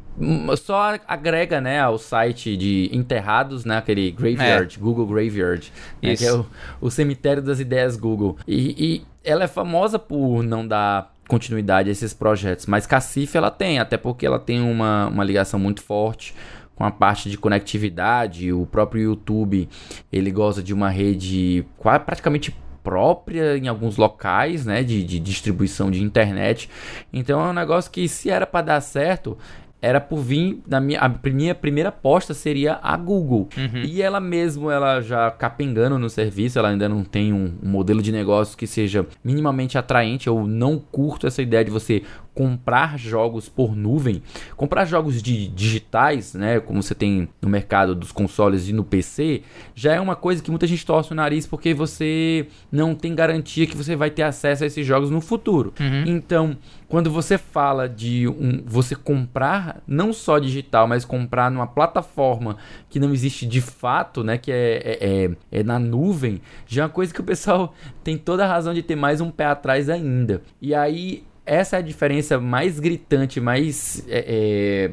[0.59, 4.79] só agrega, né, ao site de enterrados, né, aquele Graveyard, é.
[4.79, 5.73] Google Graveyard,
[6.03, 6.45] né, que é o,
[6.83, 8.37] o, cemitério das ideias Google.
[8.47, 13.51] E, e, ela é famosa por não dar continuidade a esses projetos, mas Cacife ela
[13.51, 16.35] tem, até porque ela tem uma, uma ligação muito forte
[16.77, 19.67] com a parte de conectividade, o próprio YouTube,
[20.13, 21.65] ele gosta de uma rede
[22.05, 26.69] praticamente própria em alguns locais, né, de, de distribuição de internet.
[27.13, 29.37] Então é um negócio que se era para dar certo,
[29.83, 33.83] era por vir na minha a minha primeira aposta seria a Google uhum.
[33.83, 38.03] e ela mesmo ela já capengando no serviço ela ainda não tem um, um, modelo
[38.03, 42.03] de negócio que seja minimamente atraente eu não curto essa ideia de você
[42.35, 44.23] comprar jogos por nuvem
[44.57, 49.43] comprar jogos de digitais né como você tem no mercado dos consoles e no PC
[49.75, 53.67] já é uma coisa que muita gente torce o nariz porque você não tem garantia
[53.67, 56.05] que você vai ter acesso a esses jogos no futuro uhum.
[56.07, 56.57] então
[56.91, 62.57] quando você fala de um, você comprar não só digital, mas comprar numa plataforma
[62.89, 66.85] que não existe de fato, né, que é, é, é, é na nuvem, já é
[66.87, 67.73] uma coisa que o pessoal
[68.03, 70.43] tem toda a razão de ter mais um pé atrás ainda.
[70.61, 74.91] E aí essa é a diferença mais gritante, mais é, é,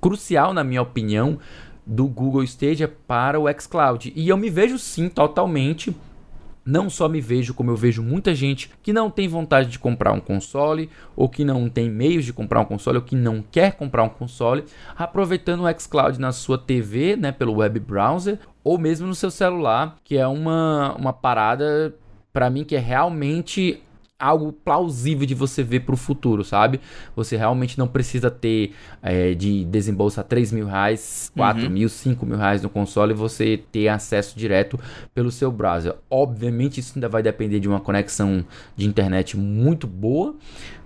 [0.00, 1.38] crucial na minha opinião
[1.86, 4.10] do Google Stadia para o xCloud.
[4.16, 5.94] E eu me vejo sim totalmente
[6.64, 10.12] não só me vejo, como eu vejo muita gente que não tem vontade de comprar
[10.12, 13.72] um console, ou que não tem meios de comprar um console, ou que não quer
[13.72, 19.06] comprar um console, aproveitando o xCloud na sua TV, né, pelo web browser, ou mesmo
[19.06, 21.94] no seu celular, que é uma, uma parada
[22.34, 23.82] para mim que é realmente
[24.18, 26.80] algo plausível de você ver para o futuro, sabe?
[27.14, 31.70] Você realmente não precisa ter é, de desembolsar 3 mil reais, 4 uhum.
[31.70, 34.78] mil, 5 mil reais no console e você ter acesso direto
[35.14, 35.94] pelo seu browser.
[36.10, 38.44] Obviamente isso ainda vai depender de uma conexão
[38.76, 40.34] de internet muito boa,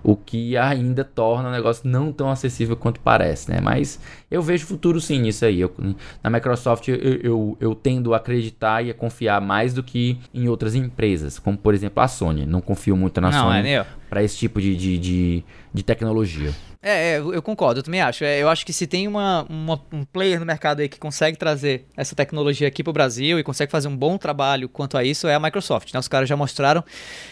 [0.03, 3.59] o que ainda torna o negócio não tão acessível quanto parece, né?
[3.61, 3.99] Mas
[4.29, 5.61] eu vejo futuro sim nisso aí.
[5.61, 5.73] Eu,
[6.21, 10.49] na Microsoft eu, eu, eu, tendo a acreditar e a confiar mais do que em
[10.49, 12.45] outras empresas, como por exemplo a Sony.
[12.45, 15.43] Não confio muito na não, Sony é para esse tipo de, de, de,
[15.73, 16.53] de tecnologia.
[16.85, 18.25] É, é, eu concordo, eu também acho.
[18.25, 21.37] É, eu acho que se tem uma, uma, um player no mercado aí que consegue
[21.37, 25.03] trazer essa tecnologia aqui para o Brasil e consegue fazer um bom trabalho quanto a
[25.03, 25.93] isso, é a Microsoft.
[25.93, 25.99] Né?
[25.99, 26.83] Os caras já mostraram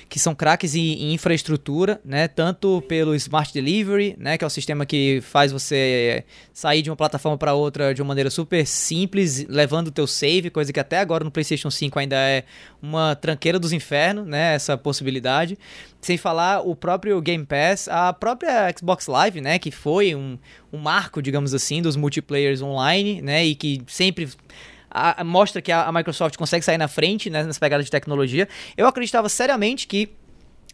[0.07, 2.29] que são craques em, em, infraestrutura, né?
[2.29, 4.37] tanto pelo Smart Delivery, né?
[4.37, 6.23] que é o sistema que faz você
[6.53, 10.49] sair de uma plataforma para outra de uma maneira super simples, levando o teu save,
[10.49, 12.45] coisa que até agora no PlayStation 5 ainda é
[12.81, 14.55] uma tranqueira dos infernos, né?
[14.55, 15.59] essa possibilidade.
[16.01, 20.37] Sem falar o próprio Game Pass, a própria Xbox Live, né, que foi um,
[20.73, 24.27] um marco, digamos assim, dos multiplayers online, né, e que sempre
[24.89, 28.47] a, mostra que a, a, Microsoft consegue sair na frente né, nessa pegada de tecnologia.
[28.75, 30.09] Eu acreditava seriamente que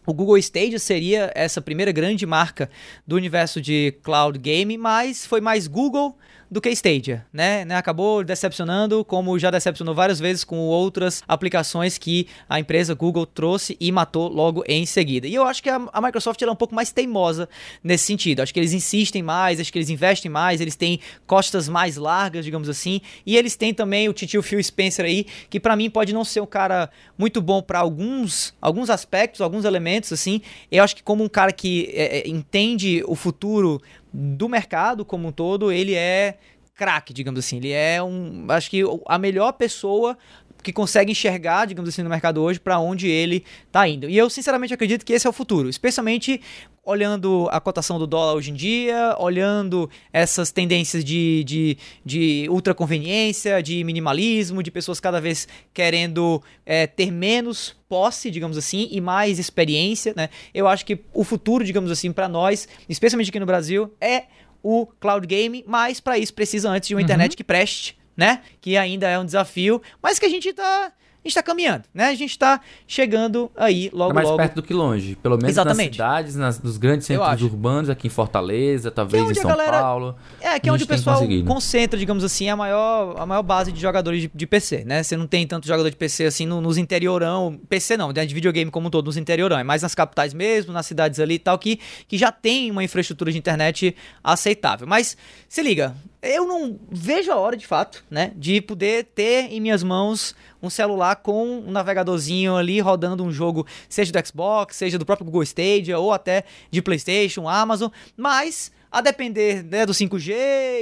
[0.06, 2.70] o Google Stadia seria essa primeira grande marca
[3.06, 6.16] do universo de cloud game, mas foi mais Google
[6.50, 7.64] do que Stadia, né?
[7.64, 7.76] né?
[7.76, 13.76] Acabou decepcionando, como já decepcionou várias vezes com outras aplicações que a empresa Google trouxe
[13.78, 15.26] e matou logo em seguida.
[15.26, 17.48] E eu acho que a, Microsoft é um pouco mais teimosa
[17.82, 18.40] nesse sentido.
[18.40, 22.44] Acho que eles insistem mais, acho que eles investem mais, eles têm costas mais largas,
[22.44, 26.12] digamos assim, e eles têm também o titio Phil Spencer aí, que para mim pode
[26.12, 30.40] não ser um cara muito bom para alguns, alguns aspectos, alguns elementos assim.
[30.70, 33.80] Eu acho que como um cara que é, é entende o futuro
[34.12, 36.38] do mercado como um todo, ele é
[36.74, 37.56] craque, digamos assim.
[37.56, 40.16] Ele é um, acho que a melhor pessoa
[40.62, 44.08] que consegue enxergar, digamos assim, no mercado hoje para onde ele está indo.
[44.08, 46.40] E eu sinceramente acredito que esse é o futuro, especialmente
[46.88, 52.72] olhando a cotação do dólar hoje em dia, olhando essas tendências de, de, de ultra
[52.72, 59.02] conveniência, de minimalismo, de pessoas cada vez querendo é, ter menos posse, digamos assim, e
[59.02, 60.30] mais experiência, né?
[60.54, 64.24] Eu acho que o futuro, digamos assim, para nós, especialmente aqui no Brasil, é
[64.62, 67.04] o cloud game, mas para isso precisa antes de uma uhum.
[67.04, 68.42] internet que preste, né?
[68.60, 70.92] Que ainda é um desafio, mas que a gente está
[71.28, 72.06] gente está caminhando, né?
[72.06, 74.38] A gente está chegando aí logo, é mais logo.
[74.38, 75.16] perto do que longe.
[75.16, 75.98] Pelo menos Exatamente.
[75.98, 79.80] nas cidades, nas, nos grandes centros urbanos, aqui em Fortaleza, talvez é em São galera,
[79.80, 80.16] Paulo.
[80.40, 83.80] É, que é onde o pessoal concentra, digamos assim, a maior, a maior base de
[83.80, 85.02] jogadores de, de PC, né?
[85.02, 87.60] Você não tem tanto jogador de PC assim no, nos interiorão.
[87.68, 88.24] PC não, né?
[88.24, 89.58] de videogame como um todo, nos interiorão.
[89.58, 92.82] É mais nas capitais mesmo, nas cidades ali e tal, que, que já tem uma
[92.82, 94.86] infraestrutura de internet aceitável.
[94.86, 95.16] Mas
[95.48, 98.32] se liga, eu não vejo a hora de fato, né?
[98.36, 103.66] De poder ter em minhas mãos um celular com um navegadorzinho ali rodando um jogo,
[103.88, 109.00] seja do Xbox, seja do próprio Google Stadia ou até de PlayStation, Amazon, mas a
[109.00, 110.32] depender né, do 5G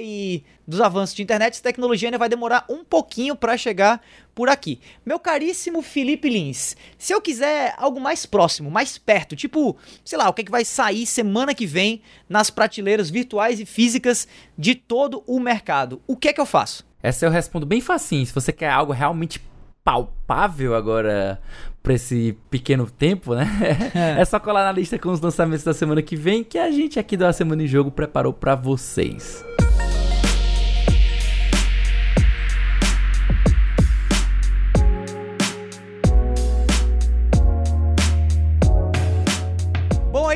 [0.00, 4.00] e dos avanços de internet, essa tecnologia ainda vai demorar um pouquinho para chegar
[4.34, 4.80] por aqui.
[5.04, 10.28] Meu caríssimo Felipe Lins, se eu quiser algo mais próximo, mais perto, tipo, sei lá,
[10.28, 14.26] o que, é que vai sair semana que vem nas prateleiras virtuais e físicas
[14.58, 16.84] de todo o mercado, o que é que eu faço?
[17.02, 18.26] Essa eu respondo bem facinho.
[18.26, 19.40] Se você quer algo realmente
[19.86, 21.40] palpável agora
[21.80, 23.46] para esse pequeno tempo, né?
[23.94, 24.18] É.
[24.20, 26.98] é só colar na lista com os lançamentos da semana que vem que a gente
[26.98, 29.44] aqui do A Semana em Jogo preparou para vocês.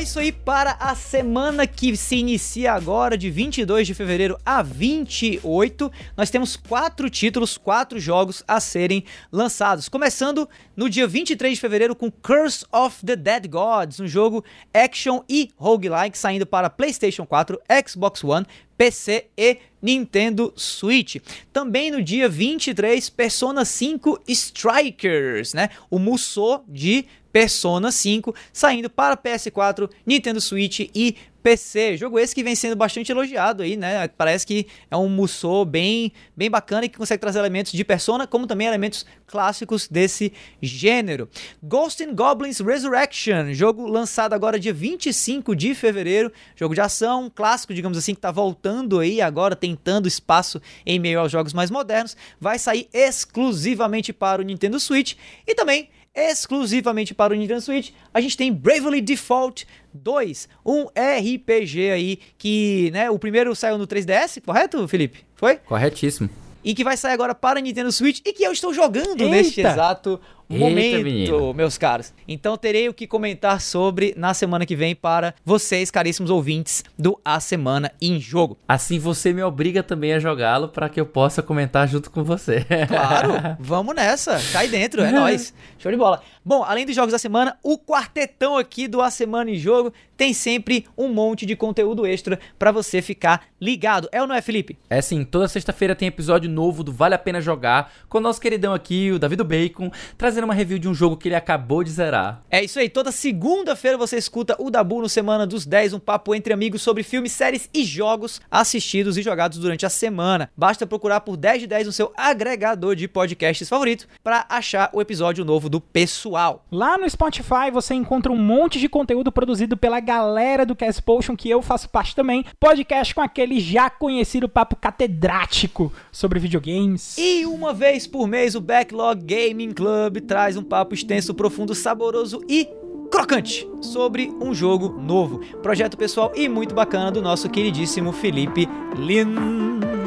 [0.00, 4.62] É isso aí para a semana que se inicia agora, de 22 de fevereiro a
[4.62, 5.92] 28.
[6.16, 9.90] Nós temos quatro títulos, quatro jogos a serem lançados.
[9.90, 14.42] Começando no dia 23 de fevereiro com Curse of the Dead Gods, um jogo
[14.72, 18.46] action e roguelike saindo para PlayStation 4, Xbox One,
[18.80, 21.16] PC e Nintendo Switch.
[21.52, 25.68] Também no dia 23, Persona 5 Strikers, né?
[25.90, 31.96] O Musou de Persona 5, saindo para PS4, Nintendo Switch e PC.
[31.96, 34.08] Jogo esse que vem sendo bastante elogiado aí, né?
[34.08, 38.26] Parece que é um Musou bem, bem bacana e que consegue trazer elementos de Persona,
[38.26, 41.28] como também elementos clássicos desse gênero.
[41.62, 47.74] Ghost and Goblins Resurrection, jogo lançado agora dia 25 de fevereiro, jogo de ação, clássico,
[47.74, 52.16] digamos assim, que tá voltando aí agora, tentando espaço em meio aos jogos mais modernos,
[52.40, 55.14] vai sair exclusivamente para o Nintendo Switch
[55.46, 61.90] e também exclusivamente para o Nintendo Switch, a gente tem Bravely Default 2, um RPG
[61.90, 65.24] aí que, né, o primeiro saiu no 3DS, correto, Felipe?
[65.34, 65.56] Foi?
[65.56, 66.28] Corretíssimo.
[66.62, 69.28] E que vai sair agora para o Nintendo Switch e que eu estou jogando Eita.
[69.28, 70.20] neste exato
[70.58, 72.12] momento, Eita, meus caros.
[72.26, 77.20] Então terei o que comentar sobre na semana que vem para vocês, caríssimos ouvintes do
[77.24, 78.58] A Semana em Jogo.
[78.68, 82.64] Assim você me obriga também a jogá-lo para que eu possa comentar junto com você.
[82.88, 84.40] Claro, vamos nessa.
[84.52, 85.54] Cai dentro, é nóis.
[85.78, 86.22] Show de bola.
[86.44, 90.32] Bom, além dos jogos da semana, o quartetão aqui do A Semana em Jogo tem
[90.34, 94.08] sempre um monte de conteúdo extra para você ficar ligado.
[94.12, 94.78] É ou não é, Felipe?
[94.88, 98.40] É sim, toda sexta-feira tem episódio novo do Vale a Pena Jogar com o nosso
[98.40, 101.84] queridão aqui, o David Bacon, trazendo fazendo uma review de um jogo que ele acabou
[101.84, 102.42] de zerar.
[102.50, 106.34] É isso aí, toda segunda-feira você escuta o Dabu no Semana dos 10, um papo
[106.34, 110.50] entre amigos sobre filmes, séries e jogos assistidos e jogados durante a semana.
[110.56, 115.00] Basta procurar por 10 de 10 no seu agregador de podcasts favorito para achar o
[115.00, 116.64] episódio novo do pessoal.
[116.72, 121.36] Lá no Spotify você encontra um monte de conteúdo produzido pela galera do Cast Potion,
[121.36, 122.44] que eu faço parte também.
[122.58, 127.18] Podcast com aquele já conhecido papo catedrático sobre videogames.
[127.18, 132.40] E uma vez por mês o Backlog Gaming Club traz um papo extenso, profundo, saboroso
[132.48, 132.68] e
[133.10, 135.40] crocante sobre um jogo novo.
[135.60, 139.99] Projeto pessoal e muito bacana do nosso queridíssimo Felipe Lins.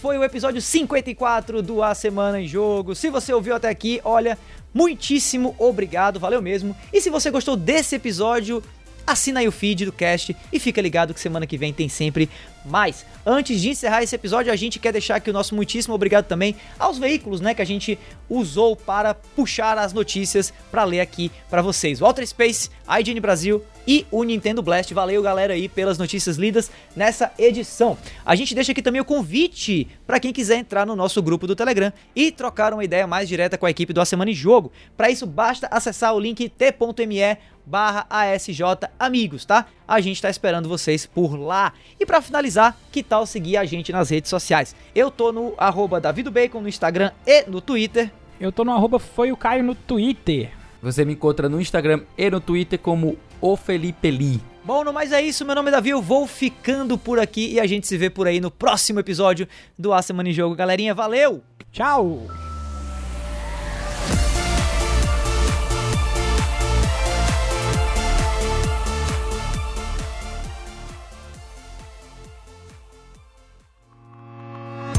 [0.00, 2.94] Foi o episódio 54 do A Semana em Jogo.
[2.94, 4.38] Se você ouviu até aqui, olha,
[4.72, 6.74] muitíssimo obrigado, valeu mesmo.
[6.90, 8.62] E se você gostou desse episódio,
[9.06, 12.30] assina aí o feed do cast e fica ligado que semana que vem tem sempre
[12.64, 13.04] mais.
[13.26, 16.56] Antes de encerrar esse episódio, a gente quer deixar aqui o nosso muitíssimo obrigado também
[16.78, 17.98] aos veículos, né, que a gente
[18.28, 22.00] usou para puxar as notícias para ler aqui para vocês.
[22.00, 24.94] Walter Space, IGN Brasil, e o Nintendo Blast.
[24.94, 27.98] Valeu, galera, aí pelas notícias lidas nessa edição.
[28.24, 31.56] A gente deixa aqui também o convite para quem quiser entrar no nosso grupo do
[31.56, 34.70] Telegram e trocar uma ideia mais direta com a equipe do A Semana em Jogo.
[34.96, 37.36] Para isso, basta acessar o link t.me
[37.66, 38.62] barra ASJ
[38.96, 39.66] Amigos, tá?
[39.88, 41.72] A gente tá esperando vocês por lá.
[41.98, 44.76] E para finalizar, que tal seguir a gente nas redes sociais?
[44.94, 46.00] Eu tô no arroba
[46.32, 48.12] Bacon no Instagram e no Twitter.
[48.40, 50.52] Eu tô no arroba Foi o Caio no Twitter.
[50.80, 54.40] Você me encontra no Instagram e no Twitter como o Felipe Lee.
[54.64, 57.60] Bom, no mais é isso, meu nome é Davi, eu vou ficando por aqui e
[57.60, 60.54] a gente se vê por aí no próximo episódio do A Semana em Jogo.
[60.54, 61.42] Galerinha, valeu!
[61.72, 62.26] Tchau!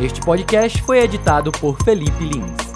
[0.02, 2.71] Este podcast foi editado por Felipe Lins.